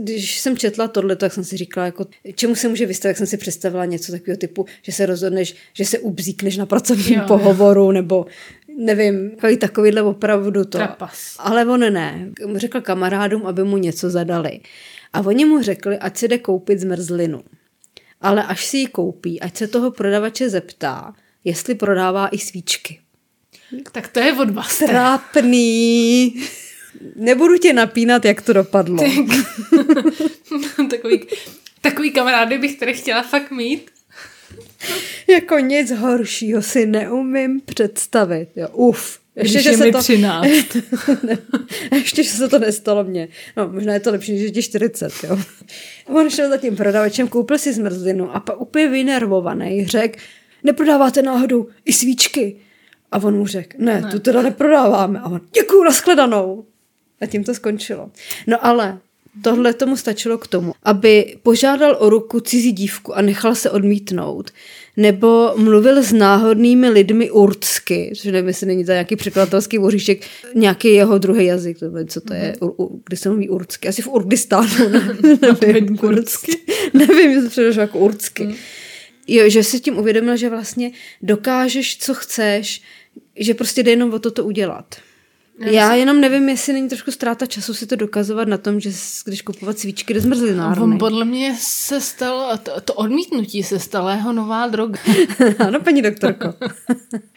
Když 0.00 0.40
jsem 0.40 0.56
četla 0.56 0.88
tohle, 0.88 1.16
tak 1.16 1.32
jsem 1.32 1.44
si 1.44 1.56
říkala, 1.56 1.86
jako, 1.86 2.06
čemu 2.34 2.54
se 2.54 2.68
může 2.68 2.86
vystavit, 2.86 3.10
jak 3.10 3.16
jsem 3.18 3.26
si 3.26 3.36
představila 3.36 3.84
něco 3.84 4.12
takového 4.12 4.38
typu, 4.38 4.66
že 4.82 4.92
se 4.92 5.06
rozhodneš, 5.06 5.54
že 5.72 5.84
se 5.84 5.98
ubzíkneš 5.98 6.56
na 6.56 6.66
pracovním 6.66 7.18
Jo, 7.18 7.24
pohovoru, 7.26 7.92
nebo 7.92 8.26
nevím, 8.78 9.30
takový 9.30 9.56
takovýhle 9.56 10.02
opravdu 10.02 10.64
to. 10.64 10.78
Trapas. 10.78 11.36
Ale 11.38 11.66
on 11.66 11.80
ne. 11.92 12.30
Řekl 12.56 12.80
kamarádům, 12.80 13.46
aby 13.46 13.64
mu 13.64 13.76
něco 13.76 14.10
zadali. 14.10 14.60
A 15.12 15.20
oni 15.20 15.44
mu 15.44 15.62
řekli, 15.62 15.98
ať 15.98 16.16
si 16.16 16.28
jde 16.28 16.38
koupit 16.38 16.80
zmrzlinu. 16.80 17.42
Ale 18.20 18.44
až 18.44 18.66
si 18.66 18.76
ji 18.76 18.86
koupí, 18.86 19.40
ať 19.40 19.56
se 19.56 19.68
toho 19.68 19.90
prodavače 19.90 20.48
zeptá, 20.50 21.14
jestli 21.44 21.74
prodává 21.74 22.28
i 22.28 22.38
svíčky. 22.38 23.00
Tak 23.92 24.08
to 24.08 24.20
je 24.20 24.32
od 24.32 24.50
vás. 24.50 24.78
Trápný. 24.78 26.34
Nebudu 27.16 27.58
tě 27.58 27.72
napínat, 27.72 28.24
jak 28.24 28.42
to 28.42 28.52
dopadlo. 28.52 29.04
takový, 30.90 31.26
takový 31.80 32.10
kamarády 32.10 32.58
bych 32.58 32.78
tady 32.78 32.94
chtěla 32.94 33.22
fakt 33.22 33.50
mít. 33.50 33.90
jako 35.28 35.58
nic 35.58 35.90
horšího 35.90 36.62
si 36.62 36.86
neumím 36.86 37.60
představit. 37.60 38.48
Jo, 38.56 38.68
uf. 38.72 39.18
Ještě, 39.36 39.62
že 39.62 39.70
je 39.70 39.76
se 39.76 39.92
to... 39.92 39.98
13. 39.98 40.46
Ještě, 41.92 42.22
že 42.22 42.30
se 42.30 42.48
to 42.48 42.58
nestalo 42.58 43.04
mně. 43.04 43.28
No, 43.56 43.68
možná 43.68 43.94
je 43.94 44.00
to 44.00 44.10
lepší, 44.10 44.42
než 44.42 44.52
ti 44.52 44.62
40, 44.62 45.12
jo. 45.24 45.38
On 46.06 46.30
šel 46.30 46.48
za 46.48 46.56
tím 46.56 46.76
prodavačem, 46.76 47.28
koupil 47.28 47.58
si 47.58 47.72
zmrzlinu 47.72 48.36
a 48.36 48.40
pak 48.40 48.60
úplně 48.60 48.88
vynervovaný 48.88 49.86
řekl, 49.86 50.18
neprodáváte 50.64 51.22
náhodou 51.22 51.68
i 51.84 51.92
svíčky? 51.92 52.56
A 53.12 53.18
on 53.18 53.36
mu 53.36 53.46
řekl, 53.46 53.76
ne, 53.78 54.00
ne, 54.00 54.10
tu 54.10 54.18
teda 54.18 54.42
neprodáváme. 54.42 55.20
A 55.20 55.26
on, 55.26 55.40
děkuju, 55.54 55.84
nashledanou. 55.84 56.66
A 57.20 57.26
tím 57.26 57.44
to 57.44 57.54
skončilo. 57.54 58.10
No 58.46 58.66
ale 58.66 58.98
tohle 59.42 59.74
tomu 59.74 59.96
stačilo 59.96 60.38
k 60.38 60.46
tomu, 60.46 60.72
aby 60.82 61.36
požádal 61.42 61.96
o 61.98 62.10
ruku 62.10 62.40
cizí 62.40 62.72
dívku 62.72 63.16
a 63.16 63.22
nechal 63.22 63.54
se 63.54 63.70
odmítnout. 63.70 64.50
Nebo 64.96 65.54
mluvil 65.56 66.02
s 66.02 66.12
náhodnými 66.12 66.88
lidmi 66.88 67.30
urdsky, 67.30 68.12
což 68.16 68.24
nevím, 68.24 68.48
jestli 68.48 68.66
není 68.66 68.84
to 68.84 68.92
nějaký 68.92 69.16
překladatelský 69.16 69.78
voříšek, 69.78 70.26
nějaký 70.54 70.88
jeho 70.88 71.18
druhý 71.18 71.46
jazyk, 71.46 71.78
to 71.78 71.86
co 72.06 72.20
to 72.20 72.34
je, 72.34 72.56
u, 72.60 72.84
u, 72.84 73.02
kdy 73.06 73.16
se 73.16 73.28
mluví 73.28 73.48
urdsky, 73.48 73.88
asi 73.88 74.02
v 74.02 74.08
Urdistánu, 74.08 74.88
ne, 74.88 75.18
nevím, 75.62 75.96
kurdsky. 75.96 76.52
nevím, 76.94 77.30
jestli 77.30 77.48
předešlo 77.50 77.82
jako 77.82 77.98
urdsky. 77.98 78.44
Hmm. 78.44 78.54
Jo, 79.26 79.48
že 79.48 79.64
si 79.64 79.80
tím 79.80 79.98
uvědomil, 79.98 80.36
že 80.36 80.50
vlastně 80.50 80.90
dokážeš, 81.22 81.98
co 81.98 82.14
chceš, 82.14 82.82
že 83.36 83.54
prostě 83.54 83.82
jde 83.82 83.90
jenom 83.90 84.14
o 84.14 84.18
toto 84.18 84.44
udělat. 84.44 84.94
Já 85.60 85.94
jenom 85.94 86.20
nevím, 86.20 86.48
jestli 86.48 86.72
není 86.72 86.88
trošku 86.88 87.10
ztráta 87.10 87.46
času 87.46 87.74
si 87.74 87.86
to 87.86 87.96
dokazovat 87.96 88.48
na 88.48 88.58
tom, 88.58 88.80
že 88.80 88.90
když 89.24 89.42
kupovat 89.42 89.78
svíčky 89.78 90.14
do 90.14 90.20
zmrzlinárny. 90.20 90.82
On 90.82 90.98
podle 90.98 91.24
mě 91.24 91.56
se 91.60 92.00
stalo, 92.00 92.58
to, 92.58 92.80
to 92.80 92.94
odmítnutí 92.94 93.62
se 93.62 93.78
stalo 93.78 94.08
jeho 94.08 94.32
nová 94.32 94.66
droga. 94.66 95.00
ano, 95.58 95.80
paní 95.80 96.02
doktorko. 96.02 96.54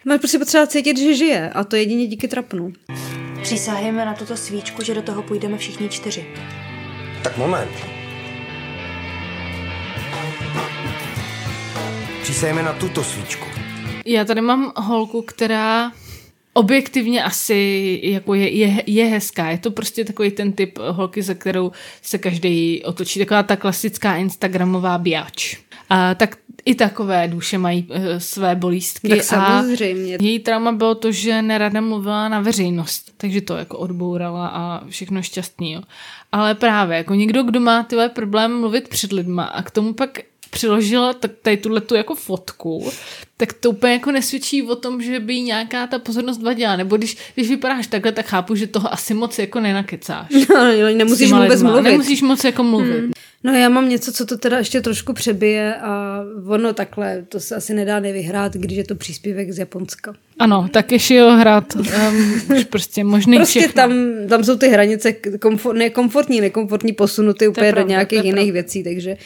Máš 0.04 0.18
prostě 0.20 0.38
potřeba 0.38 0.66
cítit, 0.66 0.98
že 0.98 1.14
žije 1.14 1.50
a 1.50 1.64
to 1.64 1.76
jedině 1.76 2.06
díky 2.06 2.28
trapnu. 2.28 2.72
Přísahujeme 3.42 4.04
na 4.04 4.14
tuto 4.14 4.36
svíčku, 4.36 4.82
že 4.82 4.94
do 4.94 5.02
toho 5.02 5.22
půjdeme 5.22 5.58
všichni 5.58 5.88
čtyři. 5.88 6.26
Tak 7.22 7.36
moment. 7.36 7.70
Přísahujeme 12.22 12.62
na 12.62 12.72
tuto 12.72 13.04
svíčku. 13.04 13.46
Já 14.06 14.24
tady 14.24 14.40
mám 14.40 14.72
holku, 14.76 15.22
která 15.22 15.92
objektivně 16.52 17.24
asi 17.24 18.00
jako 18.02 18.34
je, 18.34 18.50
je, 18.50 18.82
je 18.86 19.04
hezká. 19.04 19.50
Je 19.50 19.58
to 19.58 19.70
prostě 19.70 20.04
takový 20.04 20.30
ten 20.30 20.52
typ 20.52 20.78
holky, 20.78 21.22
za 21.22 21.34
kterou 21.34 21.72
se 22.02 22.18
každý 22.18 22.82
otočí. 22.84 23.18
Taková 23.18 23.42
ta 23.42 23.56
klasická 23.56 24.16
instagramová 24.16 24.98
biač. 24.98 25.56
A 25.90 26.14
tak 26.14 26.36
i 26.64 26.74
takové 26.74 27.28
duše 27.28 27.58
mají 27.58 27.86
uh, 27.90 27.96
své 28.18 28.54
bolístky. 28.54 29.08
Tak 29.08 29.22
samozřejmě. 29.22 30.16
A 30.16 30.18
její 30.22 30.38
trauma 30.38 30.72
bylo 30.72 30.94
to, 30.94 31.12
že 31.12 31.42
nerada 31.42 31.80
mluvila 31.80 32.28
na 32.28 32.40
veřejnost, 32.40 33.12
takže 33.16 33.40
to 33.40 33.56
jako 33.56 33.78
odbourala 33.78 34.46
a 34.48 34.86
všechno 34.88 35.22
šťastný. 35.22 35.72
Jo. 35.72 35.82
Ale 36.32 36.54
právě 36.54 36.96
jako 36.96 37.14
někdo, 37.14 37.42
kdo 37.42 37.60
má 37.60 37.82
tyhle 37.82 38.08
problém 38.08 38.60
mluvit 38.60 38.88
před 38.88 39.12
lidma 39.12 39.44
a 39.44 39.62
k 39.62 39.70
tomu 39.70 39.92
pak 39.92 40.18
přiložila 40.50 41.12
tady 41.42 41.56
tuhle 41.56 41.80
tu 41.80 41.94
jako 41.94 42.14
fotku, 42.14 42.90
tak 43.36 43.52
to 43.52 43.70
úplně 43.70 43.92
jako 43.92 44.10
nesvědčí 44.12 44.62
o 44.62 44.76
tom, 44.76 45.02
že 45.02 45.20
by 45.20 45.40
nějaká 45.40 45.86
ta 45.86 45.98
pozornost 45.98 46.42
vadila. 46.42 46.76
Nebo 46.76 46.96
když, 46.96 47.16
když 47.34 47.48
vypadáš 47.48 47.86
takhle, 47.86 48.12
tak 48.12 48.26
chápu, 48.26 48.54
že 48.54 48.66
toho 48.66 48.92
asi 48.92 49.14
moc 49.14 49.38
jako 49.38 49.60
nenakecáš. 49.60 50.26
No, 50.54 50.64
nemusíš 50.94 51.32
vůbec 51.32 51.50
lidma. 51.50 51.70
mluvit. 51.70 51.90
Nemusíš 51.90 52.22
moc 52.22 52.44
jako 52.44 52.62
mluvit. 52.62 52.98
Hmm. 53.00 53.12
No 53.44 53.52
já 53.52 53.68
mám 53.68 53.88
něco, 53.88 54.12
co 54.12 54.26
to 54.26 54.36
teda 54.38 54.58
ještě 54.58 54.80
trošku 54.80 55.12
přebije 55.12 55.74
a 55.74 56.20
ono 56.46 56.72
takhle, 56.72 57.24
to 57.28 57.40
se 57.40 57.56
asi 57.56 57.74
nedá 57.74 58.00
nevyhrát, 58.00 58.52
když 58.52 58.78
je 58.78 58.84
to 58.84 58.94
příspěvek 58.94 59.52
z 59.52 59.58
Japonska. 59.58 60.14
Ano, 60.38 60.68
tak 60.72 60.92
ještě 60.92 61.14
jo 61.14 61.30
hrát 61.30 61.76
um, 61.76 62.42
už 62.56 62.64
prostě 62.64 63.04
možný 63.04 63.36
Prostě 63.36 63.60
všechno. 63.60 63.82
tam, 63.82 63.92
tam 64.28 64.44
jsou 64.44 64.56
ty 64.56 64.68
hranice 64.68 65.12
komfort, 65.40 65.76
nekomfortní, 65.76 66.40
nekomfortní 66.40 66.92
posunuty 66.92 67.48
úplně 67.48 67.72
pravda, 67.72 67.82
do 67.82 67.88
nějakých 67.88 68.18
jiných 68.24 68.34
pravda. 68.34 68.52
věcí, 68.52 68.84
takže 68.84 69.16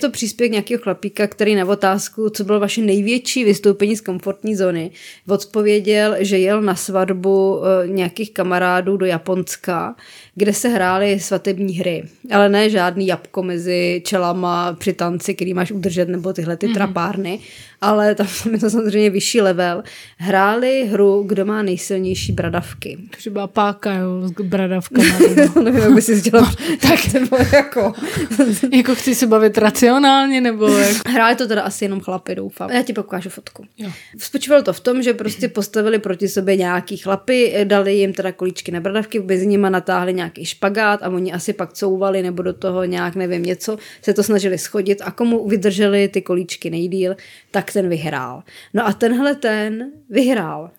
to 0.00 0.10
příspěvek 0.10 0.50
nějakého 0.52 0.82
chlapíka, 0.82 1.26
který 1.26 1.54
na 1.54 1.64
otázku, 1.64 2.30
co 2.30 2.44
bylo 2.44 2.60
vaše 2.60 2.80
největší 2.80 3.44
vystoupení 3.44 3.65
z 3.96 4.00
komfortní 4.00 4.56
zóny, 4.56 4.90
odpověděl, 5.28 6.16
že 6.18 6.38
jel 6.38 6.62
na 6.62 6.74
svatbu 6.74 7.62
eh, 7.64 7.88
nějakých 7.88 8.32
kamarádů 8.32 8.96
do 8.96 9.06
Japonska, 9.06 9.96
kde 10.38 10.52
se 10.52 10.68
hrály 10.68 11.20
svatební 11.20 11.74
hry, 11.78 12.04
ale 12.32 12.48
ne 12.48 12.70
žádný 12.70 13.06
jabko 13.06 13.42
mezi 13.42 14.02
čelama 14.04 14.72
při 14.72 14.92
tanci, 14.92 15.34
který 15.34 15.54
máš 15.54 15.72
udržet, 15.72 16.08
nebo 16.08 16.32
tyhle 16.32 16.56
ty 16.56 16.66
Mhm. 16.66 16.74
trapárny, 16.74 17.38
ale 17.80 18.14
tam 18.14 18.26
je 18.52 18.58
to 18.58 18.70
samozřejmě 18.70 19.10
vyšší 19.10 19.40
level. 19.40 19.82
Hráli 20.18 20.86
hru, 20.90 21.22
kdo 21.26 21.44
má 21.44 21.62
nejsilnější 21.62 22.32
bradavky. 22.32 22.98
Takže 23.10 23.30
byla 23.30 23.46
páka, 23.46 23.94
jo, 23.94 24.28
s 24.28 24.30
bradavkama. 24.42 25.18
Nevím, 25.62 25.82
jak 25.82 25.92
by 25.92 26.02
si 26.02 26.20
chtěla... 26.20 26.52
tak 26.82 27.12
nebo 27.12 27.36
jako... 27.52 27.92
jako 28.76 28.94
chci 28.94 29.14
se 29.14 29.26
bavit 29.26 29.58
racionálně, 29.58 30.40
nebo 30.40 30.68
jak... 30.68 31.08
Hráli 31.08 31.36
to 31.36 31.46
teda 31.48 31.62
asi 31.62 31.84
jenom 31.84 32.00
chlapy, 32.00 32.34
doufám. 32.34 32.70
Já 32.70 32.82
ti 32.82 32.92
pak 32.92 33.06
ukážu 33.06 33.30
fotku. 33.30 33.64
Jo. 33.78 33.90
Spočívalo 34.18 34.62
to 34.62 34.72
v 34.72 34.80
tom, 34.80 35.02
že 35.02 35.14
prostě 35.14 35.48
postavili 35.48 35.98
proti 35.98 36.28
sobě 36.28 36.56
nějaký 36.56 36.96
chlapy, 36.96 37.54
dali 37.64 37.94
jim 37.94 38.12
teda 38.12 38.32
kolíčky 38.32 38.72
na 38.72 38.80
bradavky, 38.80 39.20
mezi 39.20 39.46
nimi 39.46 39.66
natáhli 39.70 40.14
nějaký 40.14 40.25
špagát 40.42 41.02
a 41.02 41.08
oni 41.08 41.32
asi 41.32 41.52
pak 41.52 41.72
couvali 41.72 42.22
nebo 42.22 42.42
do 42.42 42.52
toho 42.52 42.84
nějak, 42.84 43.14
nevím, 43.14 43.42
něco, 43.42 43.76
se 44.02 44.12
to 44.14 44.22
snažili 44.22 44.58
schodit 44.58 45.02
a 45.04 45.10
komu 45.10 45.48
vydrželi 45.48 46.08
ty 46.08 46.22
kolíčky 46.22 46.70
nejdíl, 46.70 47.16
tak 47.50 47.72
ten 47.72 47.88
vyhrál. 47.88 48.42
No 48.74 48.86
a 48.86 48.92
tenhle 48.92 49.34
ten 49.34 49.90
vyhrál. 50.10 50.70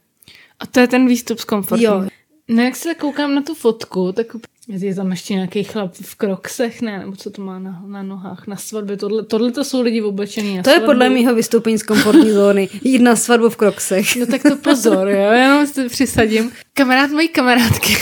A 0.59 0.65
to 0.67 0.79
je 0.79 0.87
ten 0.87 1.07
výstup 1.07 1.39
z 1.39 1.45
komfortu. 1.45 1.83
Jo. 1.83 2.03
No 2.47 2.63
jak 2.63 2.75
se 2.75 2.93
koukám 2.95 3.35
na 3.35 3.41
tu 3.41 3.55
fotku, 3.55 4.11
tak 4.11 4.27
je 4.67 4.95
tam 4.95 5.11
ještě 5.11 5.33
nějaký 5.33 5.63
chlap 5.63 5.93
v 5.93 6.15
kroksech, 6.15 6.81
ne? 6.81 6.99
Nebo 6.99 7.15
co 7.15 7.29
to 7.29 7.41
má 7.41 7.59
na, 7.59 7.83
na 7.87 8.03
nohách, 8.03 8.47
na 8.47 8.55
svatbě. 8.55 8.97
Tohle, 8.97 9.23
tohle 9.23 9.51
to 9.51 9.63
jsou 9.63 9.81
lidi 9.81 10.01
oblečený 10.01 10.57
na 10.57 10.63
To 10.63 10.69
je 10.69 10.75
svatbu. 10.75 10.91
podle 10.91 11.09
mého 11.09 11.35
vystoupení 11.35 11.77
z 11.77 11.83
komfortní 11.83 12.31
zóny. 12.31 12.69
Jít 12.83 12.99
na 12.99 13.15
svatbu 13.15 13.49
v 13.49 13.55
kroksech. 13.57 14.15
No 14.15 14.25
tak 14.25 14.41
to 14.43 14.55
pozor, 14.55 15.09
jo, 15.09 15.31
jenom 15.31 15.67
si 15.67 15.89
přisadím. 15.89 16.51
Kamarád 16.73 17.11
mojí 17.11 17.27
kamarádky. 17.27 17.93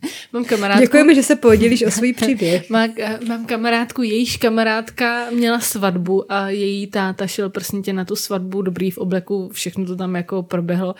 Mám 0.32 0.44
kamarádku. 0.44 0.80
Děkujeme, 0.80 1.14
že 1.14 1.22
se 1.22 1.36
podělíš 1.36 1.82
o 1.82 1.90
svůj 1.90 2.12
příběh. 2.12 2.70
Má, 2.70 2.88
mám 3.28 3.46
kamarádku, 3.46 4.02
jejíž 4.02 4.36
kamarádka 4.36 5.30
měla 5.30 5.60
svatbu 5.60 6.32
a 6.32 6.48
její 6.48 6.86
táta 6.86 7.26
šel 7.26 7.50
prsnitě 7.50 7.92
na 7.92 8.04
tu 8.04 8.16
svatbu, 8.16 8.62
dobrý 8.62 8.90
v 8.90 8.98
obleku, 8.98 9.50
všechno 9.52 9.86
to 9.86 9.96
tam 9.96 10.16
jako 10.16 10.42
proběhlo. 10.42 10.94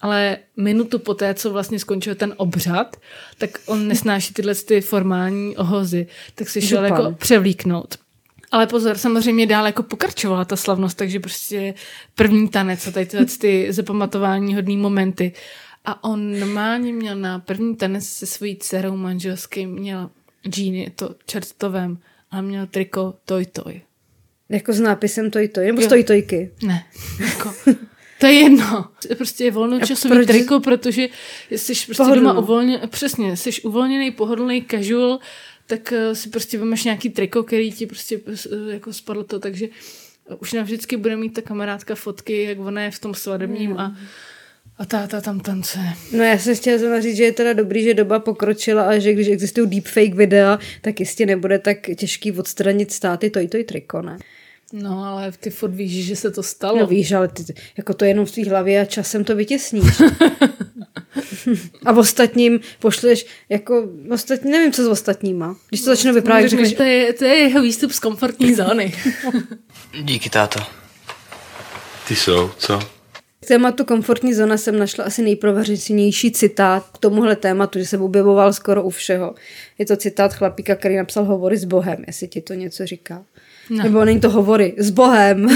Ale 0.00 0.36
minutu 0.56 0.98
poté, 0.98 1.34
co 1.34 1.50
vlastně 1.50 1.78
skončil 1.78 2.14
ten 2.14 2.34
obřad, 2.36 2.96
tak 3.38 3.50
on 3.66 3.88
nesnáší 3.88 4.34
tyhle 4.34 4.54
ty 4.54 4.80
formální 4.80 5.56
ohozy, 5.56 6.06
tak 6.34 6.48
si 6.48 6.60
šel 6.60 6.86
Župan. 6.86 7.00
jako 7.00 7.16
převlíknout. 7.18 7.94
Ale 8.50 8.66
pozor, 8.66 8.98
samozřejmě 8.98 9.46
dál 9.46 9.66
jako 9.66 9.82
pokračovala 9.82 10.44
ta 10.44 10.56
slavnost, 10.56 10.96
takže 10.96 11.20
prostě 11.20 11.74
první 12.14 12.48
tanec 12.48 12.86
a 12.86 12.90
tady 12.90 13.06
tyhle 13.06 13.26
ty 13.26 13.72
zapamatování 13.72 14.54
hodný 14.54 14.76
momenty. 14.76 15.32
A 15.84 16.04
on 16.04 16.40
normálně 16.40 16.92
měl 16.92 17.16
na 17.16 17.38
první 17.38 17.76
tanec 17.76 18.04
se 18.06 18.26
svojí 18.26 18.56
dcerou 18.56 18.96
manželským, 18.96 19.70
měl 19.70 20.10
džíny, 20.48 20.92
to 20.96 21.14
čerstovém, 21.26 21.98
a 22.30 22.40
měl 22.40 22.66
triko 22.66 23.14
Toj 23.24 23.46
Toj. 23.46 23.80
Jako 24.48 24.72
s 24.72 24.80
nápisem 24.80 25.30
toj 25.30 25.48
toj, 25.48 25.66
nebo 25.66 25.80
Jo. 25.80 25.86
stoj 25.86 26.04
tojky. 26.04 26.50
Ne, 26.62 26.84
jako, 27.20 27.54
to 28.20 28.26
je 28.26 28.32
jedno. 28.32 28.88
Prostě 29.16 29.44
je 29.44 29.50
volnočasový 29.50 30.14
proč- 30.14 30.26
triko, 30.26 30.60
protože 30.60 31.08
jsi 31.50 31.72
prostě 31.74 31.94
Pohodlno. 31.96 32.28
doma 32.30 32.40
uvolně, 32.40 32.80
přesně, 32.86 33.36
jsi 33.36 33.62
uvolněný, 33.62 34.10
pohodlný 34.10 34.64
casual, 34.70 35.18
tak 35.66 35.92
eh, 35.92 36.14
si 36.14 36.28
prostě 36.28 36.58
vemeš 36.58 36.84
nějaký 36.84 37.10
triko, 37.10 37.42
který 37.42 37.72
ti 37.72 37.86
prostě 37.86 38.20
eh, 38.26 38.72
jako 38.72 38.92
spadlo 38.92 39.24
to, 39.24 39.38
takže 39.38 39.68
už 40.38 40.52
navždycky 40.52 40.96
bude 40.96 41.16
mít 41.16 41.30
ta 41.34 41.42
kamarádka 41.42 41.94
fotky, 41.94 42.42
jak 42.42 42.58
ona 42.58 42.82
je 42.82 42.90
v 42.90 42.98
tom 42.98 43.14
svadebním 43.14 43.78
a, 43.78 43.96
a 44.78 44.84
táta 44.84 45.20
tam 45.20 45.40
tancuje. 45.40 45.92
No 46.12 46.24
já 46.24 46.38
jsem 46.38 46.56
chtěla 46.56 46.78
zrovna 46.78 47.00
říct, 47.00 47.16
že 47.16 47.24
je 47.24 47.32
teda 47.32 47.52
dobrý, 47.52 47.82
že 47.84 47.94
doba 47.94 48.18
pokročila 48.18 48.82
a 48.82 48.98
že 48.98 49.12
když 49.12 49.28
existují 49.28 49.70
deepfake 49.70 50.14
videa, 50.14 50.58
tak 50.82 51.00
jistě 51.00 51.26
nebude 51.26 51.58
tak 51.58 51.78
těžký 51.96 52.32
odstranit 52.32 52.92
státy 52.92 53.30
toj 53.30 53.48
toj 53.48 53.64
triko, 53.64 54.02
ne? 54.02 54.18
No, 54.72 55.04
ale 55.04 55.32
ty 55.32 55.50
furt 55.50 55.70
víš, 55.70 56.06
že 56.06 56.16
se 56.16 56.30
to 56.30 56.42
stalo. 56.42 56.78
No 56.78 56.86
víš, 56.86 57.12
ale 57.12 57.28
ty, 57.28 57.54
jako 57.76 57.94
to 57.94 58.04
je 58.04 58.10
jenom 58.10 58.26
v 58.26 58.30
tvý 58.30 58.48
hlavě 58.48 58.80
a 58.80 58.84
časem 58.84 59.24
to 59.24 59.36
vytěsníš. 59.36 59.84
a 61.84 61.92
v 61.92 61.98
ostatním 61.98 62.60
pošleš, 62.78 63.26
jako, 63.48 63.88
ostatní, 64.10 64.50
nevím, 64.50 64.72
co 64.72 64.84
s 64.84 64.88
ostatníma. 64.88 65.56
Když 65.68 65.80
to 65.80 65.86
začnu 65.86 66.14
vyprávět, 66.14 66.50
řekneš, 66.50 66.72
to, 66.72 66.82
je, 66.82 67.12
to 67.12 67.24
je 67.24 67.34
jeho 67.34 67.62
výstup 67.62 67.92
z 67.92 67.98
komfortní 67.98 68.54
zóny. 68.54 68.94
Díky, 70.02 70.30
táto. 70.30 70.60
Ty 72.08 72.16
jsou, 72.16 72.50
co? 72.58 72.97
Tématu 73.48 73.84
komfortní 73.84 74.34
zóna 74.34 74.56
jsem 74.56 74.78
našla 74.78 75.04
asi 75.04 75.22
nejprovařenější 75.22 76.32
citát 76.32 76.84
k 76.94 76.98
tomuhle 76.98 77.36
tématu, 77.36 77.78
že 77.78 77.86
se 77.86 77.98
objevoval 77.98 78.52
skoro 78.52 78.82
u 78.82 78.90
všeho. 78.90 79.34
Je 79.78 79.86
to 79.86 79.96
citát 79.96 80.34
chlapíka, 80.34 80.74
který 80.74 80.96
napsal 80.96 81.24
Hovory 81.24 81.56
s 81.56 81.64
Bohem, 81.64 82.04
jestli 82.06 82.28
ti 82.28 82.40
to 82.40 82.54
něco 82.54 82.86
říká. 82.86 83.14
No. 83.70 83.76
No. 83.76 83.82
Nebo 83.84 84.04
není 84.04 84.20
to 84.20 84.30
hovory 84.30 84.74
s 84.78 84.90
Bohem. 84.90 85.46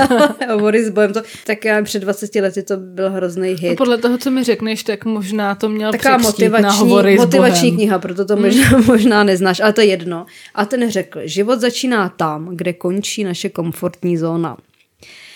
hovory 0.50 0.84
s 0.84 0.90
Bohem. 0.90 1.12
To, 1.12 1.22
tak 1.46 1.64
já 1.64 1.82
před 1.82 1.98
20 1.98 2.34
lety 2.34 2.62
to 2.62 2.76
byl 2.76 3.10
hrozný 3.10 3.50
No 3.50 3.58
hit. 3.60 3.78
podle 3.78 3.98
toho, 3.98 4.18
co 4.18 4.30
mi 4.30 4.44
řekneš, 4.44 4.82
tak 4.82 5.04
možná 5.04 5.54
to 5.54 5.68
měl 5.68 5.92
Taková 5.92 6.18
překřtít 6.18 6.44
na 6.52 6.58
motivační, 6.58 6.78
hovory 6.80 7.16
s 7.16 7.20
motivační 7.20 7.70
Bohem. 7.70 7.76
kniha, 7.76 7.98
proto 7.98 8.24
to 8.24 8.34
Hmm. 8.34 8.44
možná, 8.44 8.78
možná 8.86 9.24
neznáš, 9.24 9.60
ale 9.60 9.72
to 9.72 9.80
je 9.80 9.86
jedno. 9.86 10.26
A 10.54 10.64
ten 10.66 10.90
řekl, 10.90 11.20
život 11.24 11.60
začíná 11.60 12.08
tam, 12.08 12.48
kde 12.56 12.72
končí 12.72 13.24
naše 13.24 13.48
komfortní 13.48 14.16
zóna. 14.16 14.56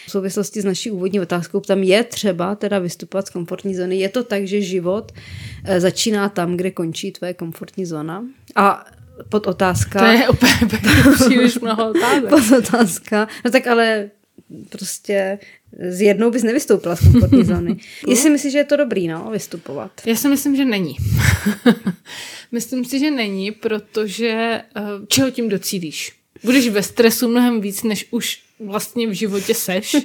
V 0.07 0.11
souvislosti 0.11 0.61
s 0.61 0.65
naší 0.65 0.91
úvodní 0.91 1.21
otázkou, 1.21 1.61
tam 1.61 1.83
je 1.83 2.05
třeba 2.05 2.55
teda 2.55 2.79
vystupovat 2.79 3.27
z 3.27 3.31
komfortní 3.31 3.75
zóny. 3.75 3.97
Je 3.97 4.09
to 4.09 4.25
tak, 4.25 4.47
že 4.47 4.61
život 4.61 5.13
eh, 5.65 5.81
začíná 5.81 6.29
tam, 6.29 6.57
kde 6.57 6.71
končí 6.71 7.13
tvoje 7.13 7.35
komfortní 7.35 7.87
zóna? 7.87 8.25
A 8.57 8.87
pod 9.29 9.47
otázka... 9.47 9.99
To 9.99 10.05
je 10.05 10.29
úplně 10.29 10.53
příliš 11.15 11.59
mnoho 11.59 11.91
otázek. 11.91 12.29
pod 12.29 12.59
otázka. 12.59 13.29
No 13.45 13.51
tak 13.51 13.67
ale 13.67 14.11
prostě 14.69 15.39
z 15.91 16.01
jednou 16.01 16.31
bys 16.31 16.43
nevystoupila 16.43 16.97
z 16.97 17.01
komfortní 17.01 17.45
zóny. 17.55 17.77
Jestli 18.09 18.31
myslíš, 18.31 18.53
že 18.53 18.59
je 18.59 18.65
to 18.65 18.77
dobrý, 18.77 19.09
no, 19.09 19.31
vystupovat. 19.33 19.91
Já 20.07 20.17
si 20.17 20.29
myslím, 20.29 20.57
že 20.57 20.65
není. 20.65 20.97
myslím 22.53 22.85
si, 22.85 22.99
že 22.99 23.11
není, 23.11 23.51
protože 23.51 24.61
uh, 24.77 25.07
čeho 25.07 25.31
tím 25.31 25.49
docílíš? 25.49 26.13
Budeš 26.45 26.69
ve 26.69 26.83
stresu 26.83 27.29
mnohem 27.29 27.61
víc, 27.61 27.83
než 27.83 28.07
už 28.11 28.43
vlastně 28.67 29.07
v 29.07 29.13
životě 29.13 29.55
seš. 29.55 29.95
Uh, 29.95 30.01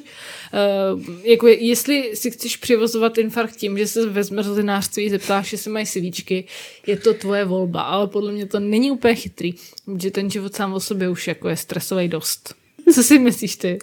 jako 1.24 1.48
je, 1.48 1.66
jestli 1.66 2.16
si 2.16 2.32
chceš 2.32 2.58
přivozovat 2.58 3.18
infarkt 3.18 3.56
tím, 3.56 3.78
že 3.78 3.88
se 3.88 4.10
ve 4.10 4.24
zmrzlinářství 4.24 5.10
zeptáš, 5.10 5.52
jestli 5.52 5.72
mají 5.72 5.86
svíčky, 5.86 6.44
je 6.88 6.98
to 6.98 7.14
tvoje 7.14 7.46
volba, 7.46 7.82
ale 7.82 8.08
podle 8.08 8.32
mě 8.32 8.46
to 8.46 8.60
není 8.60 8.92
úplně 8.92 9.16
chytrý, 9.16 9.54
že 9.98 10.12
ten 10.12 10.30
život 10.30 10.56
sám 10.56 10.74
o 10.74 10.80
sobě 10.80 11.10
už 11.10 11.28
jako 11.28 11.50
je 11.50 11.58
stresový 11.58 12.08
dost. 12.08 12.59
Co 12.94 13.04
si 13.04 13.20
myslíš 13.20 13.56
ty? 13.56 13.80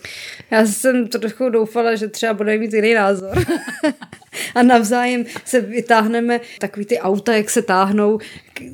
Já 0.51 0.67
jsem 0.67 1.09
trochu 1.09 1.49
doufala, 1.49 1.95
že 1.95 2.09
třeba 2.09 2.35
bude 2.35 2.59
mít 2.59 2.73
jiný 2.73 2.95
názor. 2.95 3.45
a 4.55 4.63
navzájem 4.63 5.25
se 5.45 5.61
vytáhneme 5.61 6.41
takový 6.59 6.87
ty 6.87 6.99
auta, 6.99 7.35
jak 7.35 7.51
se 7.51 7.63
táhnou. 7.63 8.19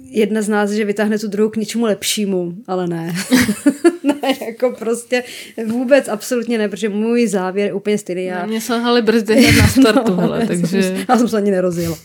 Jedna 0.02 0.42
z 0.42 0.48
nás, 0.48 0.70
že 0.70 0.84
vytáhne 0.84 1.18
tu 1.18 1.28
druhou 1.28 1.50
k 1.50 1.56
něčemu 1.56 1.84
lepšímu, 1.84 2.54
ale 2.66 2.86
ne. 2.86 3.14
ne, 4.02 4.34
jako 4.46 4.70
prostě 4.70 5.22
vůbec 5.66 6.08
absolutně 6.08 6.58
ne, 6.58 6.68
protože 6.68 6.88
můj 6.88 7.26
závěr 7.26 7.66
je 7.66 7.72
úplně 7.72 7.98
stejný. 7.98 8.24
Já... 8.24 8.46
Mě 8.46 8.60
selhaly 8.60 9.02
brzdy 9.02 9.34
hned 9.34 9.60
na 9.60 9.68
startu, 9.68 10.14
hele, 10.14 10.40
já 10.40 10.46
takže... 10.46 10.82
Jsem, 10.82 11.04
já 11.08 11.18
jsem 11.18 11.28
se 11.28 11.36
ani 11.36 11.50
nerozjela. 11.50 11.98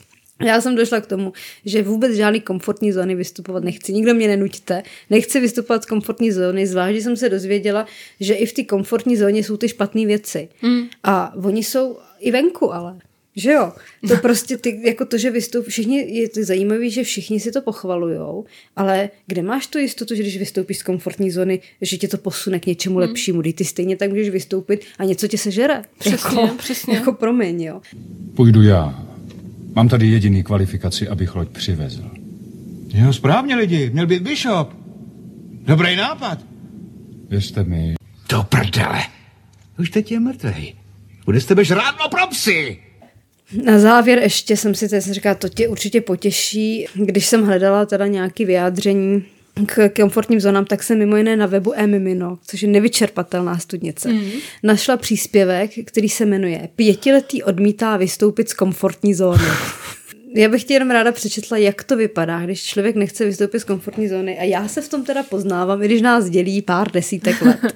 Já 0.46 0.62
jsem 0.62 0.76
došla 0.76 1.02
k 1.02 1.06
tomu, 1.06 1.34
že 1.66 1.84
vůbec 1.84 2.16
žádný 2.16 2.42
komfortní 2.42 2.92
zóny 2.92 3.16
vystupovat 3.16 3.64
nechci. 3.64 3.94
Nikdo 3.94 4.14
mě 4.14 4.28
nenuďte. 4.28 4.84
Nechci 5.10 5.40
vystupovat 5.40 5.84
z 5.84 5.86
komfortní 5.86 6.32
zóny, 6.32 6.68
zvlášť, 6.68 6.96
že 6.96 7.02
jsem 7.02 7.18
se 7.18 7.30
dozvěděla, 7.30 7.86
že 8.20 8.34
i 8.34 8.46
v 8.46 8.54
té 8.54 8.64
komfortní 8.64 9.18
zóně 9.18 9.44
jsou 9.44 9.58
ty 9.58 9.70
špatné 9.70 10.06
věci. 10.06 10.50
Mm. 10.62 10.84
A 11.04 11.36
oni 11.44 11.64
jsou 11.64 11.98
i 12.20 12.32
venku, 12.32 12.74
ale. 12.74 12.98
Že 13.36 13.52
jo? 13.52 13.72
To 14.08 14.16
prostě 14.22 14.58
ty, 14.58 14.82
jako 14.86 15.06
to, 15.06 15.18
že 15.18 15.32
vystup, 15.32 15.66
všichni, 15.68 16.20
je 16.20 16.30
to 16.30 16.44
zajímavé, 16.44 16.90
že 16.90 17.04
všichni 17.04 17.40
si 17.40 17.52
to 17.52 17.62
pochvalujou, 17.62 18.46
ale 18.76 19.10
kde 19.28 19.42
máš 19.42 19.68
tu 19.68 19.78
jistotu, 19.78 20.16
že 20.16 20.22
když 20.24 20.38
vystoupíš 20.38 20.78
z 20.78 20.84
komfortní 20.84 21.32
zóny, 21.32 21.60
že 21.82 21.98
tě 21.98 22.08
to 22.08 22.18
posune 22.18 22.60
k 22.60 22.66
něčemu 22.66 23.00
Hmm. 23.00 23.08
lepšímu, 23.08 23.42
kdy 23.42 23.54
ty 23.54 23.66
stejně 23.66 23.98
tak 23.98 24.10
můžeš 24.10 24.30
vystoupit 24.30 24.86
a 25.00 25.04
něco 25.04 25.28
tě 25.28 25.38
sežere. 25.38 25.82
Přesně, 26.00 26.42
jako, 26.42 26.56
přesně. 26.58 26.96
Jako 26.96 27.14
promiň, 27.14 27.62
jo. 27.62 27.82
Půjdu 28.36 28.62
já. 28.62 29.04
Mám 29.78 29.90
tady 29.90 30.08
jediný 30.08 30.44
kvalifikaci, 30.44 31.08
abych 31.08 31.36
loď 31.36 31.50
přivezl. 31.50 32.12
Jo, 32.94 33.14
správně 33.14 33.56
lidi, 33.56 33.90
měl 33.90 34.08
být 34.08 34.24
Bishop. 34.24 34.74
Dobrý 35.66 35.96
nápad. 35.96 36.40
Věřte 37.30 37.64
mi. 37.64 37.96
Do 38.30 38.44
prdele. 38.44 39.04
Už 39.80 39.90
teď 39.90 40.12
je 40.12 40.20
mrtvej. 40.20 40.74
Bude 41.26 41.42
z 41.42 41.46
tebe 41.46 41.66
žrádlo 41.66 42.10
pro 42.10 42.28
psy. 42.28 42.80
Na 43.64 43.80
závěr 43.80 44.20
ještě 44.20 44.58
jsem 44.58 44.76
si 44.76 44.90
teď 44.90 45.04
říkala, 45.04 45.36
to 45.36 45.50
tě 45.50 45.68
určitě 45.68 46.02
potěší. 46.02 46.86
Když 46.94 47.26
jsem 47.26 47.46
hledala 47.46 47.86
teda 47.86 48.08
nějaké 48.08 48.46
vyjádření 48.46 49.26
k 49.66 49.90
komfortním 49.90 50.40
zónám, 50.40 50.66
tak 50.66 50.84
jsem 50.84 50.98
mimo 50.98 51.18
jiné 51.18 51.36
na 51.36 51.46
webu 51.46 51.74
Emimino, 51.76 52.38
což 52.48 52.62
je 52.62 52.68
nevyčerpatelná 52.68 53.58
studnice, 53.58 54.10
mm. 54.10 54.32
našla 54.64 54.98
příspěvek, 54.98 55.72
který 55.86 56.10
se 56.10 56.26
jmenuje 56.26 56.70
Pětiletý 56.76 57.44
odmítá 57.44 57.98
vystoupit 57.98 58.50
z 58.50 58.54
komfortní 58.54 59.14
zóny. 59.14 59.44
Já 60.36 60.50
bych 60.50 60.64
ti 60.64 60.74
jenom 60.74 60.92
ráda 60.92 61.12
přečetla, 61.12 61.58
jak 61.58 61.84
to 61.84 61.98
vypadá, 61.98 62.46
když 62.46 62.64
člověk 62.64 62.96
nechce 62.96 63.26
vystoupit 63.26 63.60
z 63.60 63.64
komfortní 63.64 64.08
zóny. 64.08 64.40
A 64.40 64.44
já 64.44 64.68
se 64.68 64.82
v 64.82 64.90
tom 64.90 65.06
teda 65.06 65.24
poznávám, 65.24 65.84
i 65.84 65.86
když 65.86 66.02
nás 66.02 66.30
dělí 66.30 66.62
pár 66.62 66.92
desítek 66.92 67.42
let. 67.42 67.60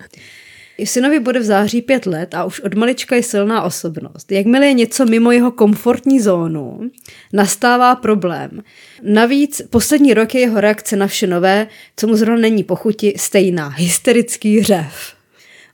Synovi 0.86 1.20
bude 1.20 1.40
v 1.40 1.44
září 1.44 1.82
pět 1.82 2.06
let 2.06 2.34
a 2.34 2.46
už 2.46 2.60
od 2.60 2.74
malička 2.74 3.16
je 3.16 3.24
silná 3.24 3.64
osobnost. 3.64 4.32
Jakmile 4.32 4.68
je 4.68 4.74
něco 4.74 5.06
mimo 5.06 5.32
jeho 5.32 5.52
komfortní 5.52 6.20
zónu, 6.20 6.92
nastává 7.34 7.96
problém. 7.96 8.64
Navíc 9.04 9.62
poslední 9.70 10.14
rok 10.14 10.36
je 10.36 10.42
jeho 10.42 10.62
reakce 10.62 10.96
na 10.96 11.08
vše 11.08 11.28
nové, 11.28 11.68
co 11.98 12.08
mu 12.08 12.16
zrovna 12.16 12.42
není 12.42 12.64
pochuti, 12.64 13.14
stejná. 13.18 13.68
Hysterický 13.68 14.64
řev. 14.64 15.14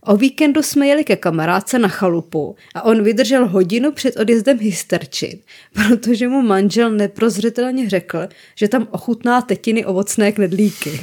O 0.07 0.17
víkendu 0.17 0.63
jsme 0.63 0.87
jeli 0.87 1.03
ke 1.03 1.15
kamarádce 1.15 1.79
na 1.79 1.87
chalupu 1.87 2.55
a 2.75 2.81
on 2.81 3.03
vydržel 3.03 3.47
hodinu 3.47 3.91
před 3.91 4.17
odjezdem 4.17 4.59
hysterčit, 4.59 5.41
protože 5.73 6.27
mu 6.27 6.41
manžel 6.41 6.91
neprozřetelně 6.91 7.89
řekl, 7.89 8.27
že 8.55 8.67
tam 8.67 8.87
ochutná 8.91 9.41
tetiny 9.41 9.85
ovocné 9.85 10.31
knedlíky. 10.31 11.01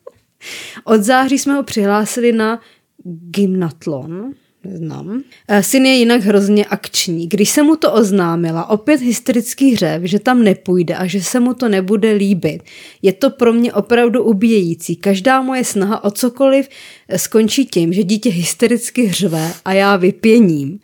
Od 0.84 1.02
září 1.02 1.38
jsme 1.38 1.54
ho 1.54 1.62
přihlásili 1.62 2.32
na 2.32 2.60
gymnatlon, 3.04 4.32
neznám. 4.64 5.22
Eh, 5.48 5.62
Syn 5.62 5.86
je 5.86 5.94
jinak 5.94 6.20
hrozně 6.20 6.64
akční. 6.64 7.28
Když 7.28 7.50
se 7.50 7.62
mu 7.62 7.76
to 7.76 7.92
oznámila, 7.92 8.70
opět 8.70 9.00
hysterický 9.00 9.72
hřev, 9.72 10.02
že 10.02 10.18
tam 10.18 10.44
nepůjde 10.44 10.94
a 10.96 11.06
že 11.06 11.22
se 11.22 11.40
mu 11.40 11.54
to 11.54 11.68
nebude 11.68 12.12
líbit. 12.12 12.62
Je 13.02 13.12
to 13.12 13.30
pro 13.30 13.52
mě 13.52 13.72
opravdu 13.72 14.24
ubíjející. 14.24 14.96
Každá 14.96 15.42
moje 15.42 15.64
snaha 15.64 16.04
o 16.04 16.10
cokoliv 16.10 16.68
eh, 17.08 17.18
skončí 17.18 17.66
tím, 17.66 17.92
že 17.92 18.04
dítě 18.04 18.30
hystericky 18.30 19.04
hřve 19.04 19.52
a 19.64 19.72
já 19.72 19.96
vypěním. 19.96 20.78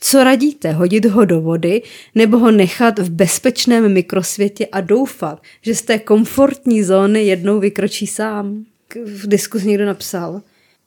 Co 0.00 0.24
radíte? 0.24 0.72
Hodit 0.72 1.04
ho 1.04 1.24
do 1.24 1.40
vody 1.40 1.82
nebo 2.14 2.38
ho 2.38 2.50
nechat 2.50 2.98
v 2.98 3.10
bezpečném 3.10 3.92
mikrosvětě 3.92 4.66
a 4.66 4.80
doufat, 4.80 5.42
že 5.62 5.74
z 5.74 5.82
té 5.82 5.98
komfortní 5.98 6.82
zóny 6.82 7.24
jednou 7.24 7.60
vykročí 7.60 8.06
sám? 8.06 8.64
V 9.06 9.26
diskus 9.26 9.62
někdo 9.62 9.86
napsal. 9.86 10.42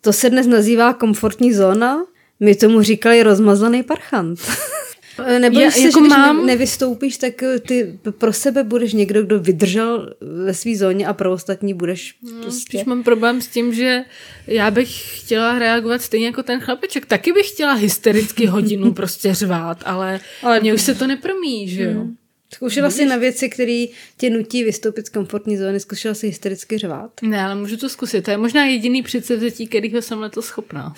To 0.08 0.14
se 0.14 0.30
dnes 0.30 0.48
nazývá 0.48 0.94
komfortní 0.94 1.54
zóna? 1.54 2.06
My 2.40 2.56
tomu 2.56 2.82
říkali 2.82 3.24
rozmazaný 3.24 3.84
parchant. 3.84 4.40
Nebo 5.40 5.60
Já 5.60 5.72
se, 5.72 5.80
jako 5.80 6.00
že 6.00 6.00
když 6.00 6.10
mám- 6.10 6.38
ne, 6.38 6.44
nevystoupíš, 6.46 7.18
tak 7.18 7.44
eh, 7.44 7.60
ty 7.60 8.00
pro 8.18 8.34
sebe 8.34 8.64
budeš 8.64 8.94
někdo, 8.94 9.24
kdo 9.24 9.40
vydržel 9.40 10.14
ve 10.46 10.54
své 10.54 10.76
zóně 10.76 11.08
a 11.08 11.14
pro 11.14 11.32
ostatní 11.32 11.74
budeš 11.74 12.16
No, 12.24 12.42
prostě... 12.42 12.62
Spíš 12.78 12.86
mám 12.86 13.04
problém 13.04 13.42
s 13.42 13.48
tím, 13.48 13.74
že 13.74 14.02
já 14.48 14.72
bych 14.72 15.20
chtěla 15.20 15.60
reagovat 15.60 16.02
stejně 16.02 16.26
jako 16.26 16.44
ten 16.44 16.60
chlapeček. 16.60 17.06
Taky 17.06 17.32
bych 17.34 17.50
chtěla 17.50 17.74
hystericky 17.74 18.46
hodinu 18.46 18.94
prostě 19.02 19.34
řvát, 19.34 19.78
ale, 19.86 20.20
ale 20.44 20.60
mě 20.60 20.74
už 20.74 20.82
se 20.82 20.96
to 20.96 21.08
nepromí, 21.08 21.68
že 21.70 21.84
jo? 21.84 21.92
Hmm. 22.02 22.16
Zkoušela 22.54 22.90
jsi 22.90 23.06
na 23.06 23.18
věci, 23.18 23.50
které 23.50 23.86
tě 24.18 24.30
nutí 24.30 24.64
vystoupit 24.64 25.06
z 25.06 25.10
komfortní 25.10 25.58
zóny, 25.58 25.80
zkoušela 25.80 26.14
jsi 26.14 26.28
hystericky 26.28 26.78
řvát? 26.78 27.12
Ne, 27.22 27.42
ale 27.42 27.56
můžu 27.56 27.78
to 27.78 27.90
zkusit. 27.90 28.22
To 28.22 28.32
je 28.32 28.38
možná 28.38 28.66
jediný 28.66 29.04
předsevzetí, 29.04 29.68
kterýho 29.68 30.02
jsem 30.02 30.20
letos 30.20 30.46
schopná. 30.46 30.94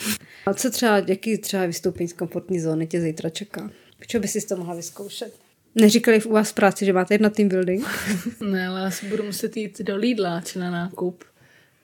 A 0.46 0.54
co 0.54 0.70
třeba, 0.72 0.98
jaký 0.98 1.38
třeba 1.38 1.66
vystoupení 1.66 2.10
z 2.10 2.14
komfortní 2.14 2.60
zóny 2.60 2.88
tě 2.88 3.02
zítra 3.02 3.30
čeká? 3.30 3.72
Proč 3.98 4.16
by 4.16 4.28
si 4.28 4.48
to 4.48 4.56
mohla 4.56 4.76
vyzkoušet? 4.76 5.34
Neříkali 5.76 6.24
u 6.24 6.32
vás 6.32 6.50
v 6.50 6.54
práci, 6.54 6.86
že 6.86 6.94
máte 6.94 7.14
jedna 7.14 7.30
team 7.30 7.50
building? 7.50 7.88
Ne, 8.42 8.68
ale 8.68 8.82
já 8.82 8.92
si 8.92 9.06
budu 9.06 9.24
muset 9.24 9.58
jít 9.58 9.82
do 9.82 9.96
Lidla 9.96 10.42
či 10.42 10.60
na 10.60 10.72
nákup. 10.72 11.24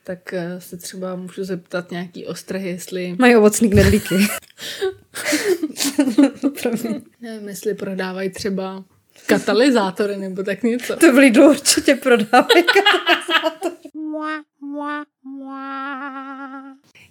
Tak 0.04 0.32
eh, 0.32 0.60
se 0.60 0.76
třeba 0.76 1.16
můžu 1.16 1.44
zeptat 1.44 1.90
nějaký 1.90 2.26
ostrahy, 2.26 2.68
jestli... 2.68 3.16
Mají 3.18 3.36
ovocný 3.36 3.70
knedlíky. 3.70 4.14
Nevím, 7.20 7.48
jestli 7.48 7.74
prodávají 7.74 8.30
třeba 8.30 8.84
katalyzátory 9.26 10.16
nebo 10.16 10.42
tak 10.42 10.62
něco. 10.62 10.96
to 10.96 11.12
v 11.12 11.16
Lidlu 11.16 11.50
určitě 11.50 11.94
prodávají. 11.94 12.64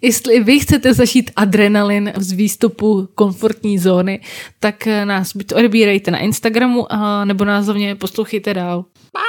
Jestli 0.02 0.34
i 0.34 0.44
vy 0.44 0.60
chcete 0.60 0.94
zažít 0.94 1.32
adrenalin 1.36 2.14
z 2.18 2.32
výstupu 2.32 3.10
komfortní 3.16 3.80
zóny, 3.80 4.22
tak 4.60 4.86
nás 4.86 5.36
buď 5.36 5.54
odebírejte 5.54 6.12
na 6.12 6.18
Instagramu, 6.18 6.94
a 6.94 7.26
nebo 7.26 7.46
nás 7.46 7.66
hlavně 7.66 7.96
poslouchejte 7.96 8.54
dál. 8.54 8.86
Bye. 9.14 9.25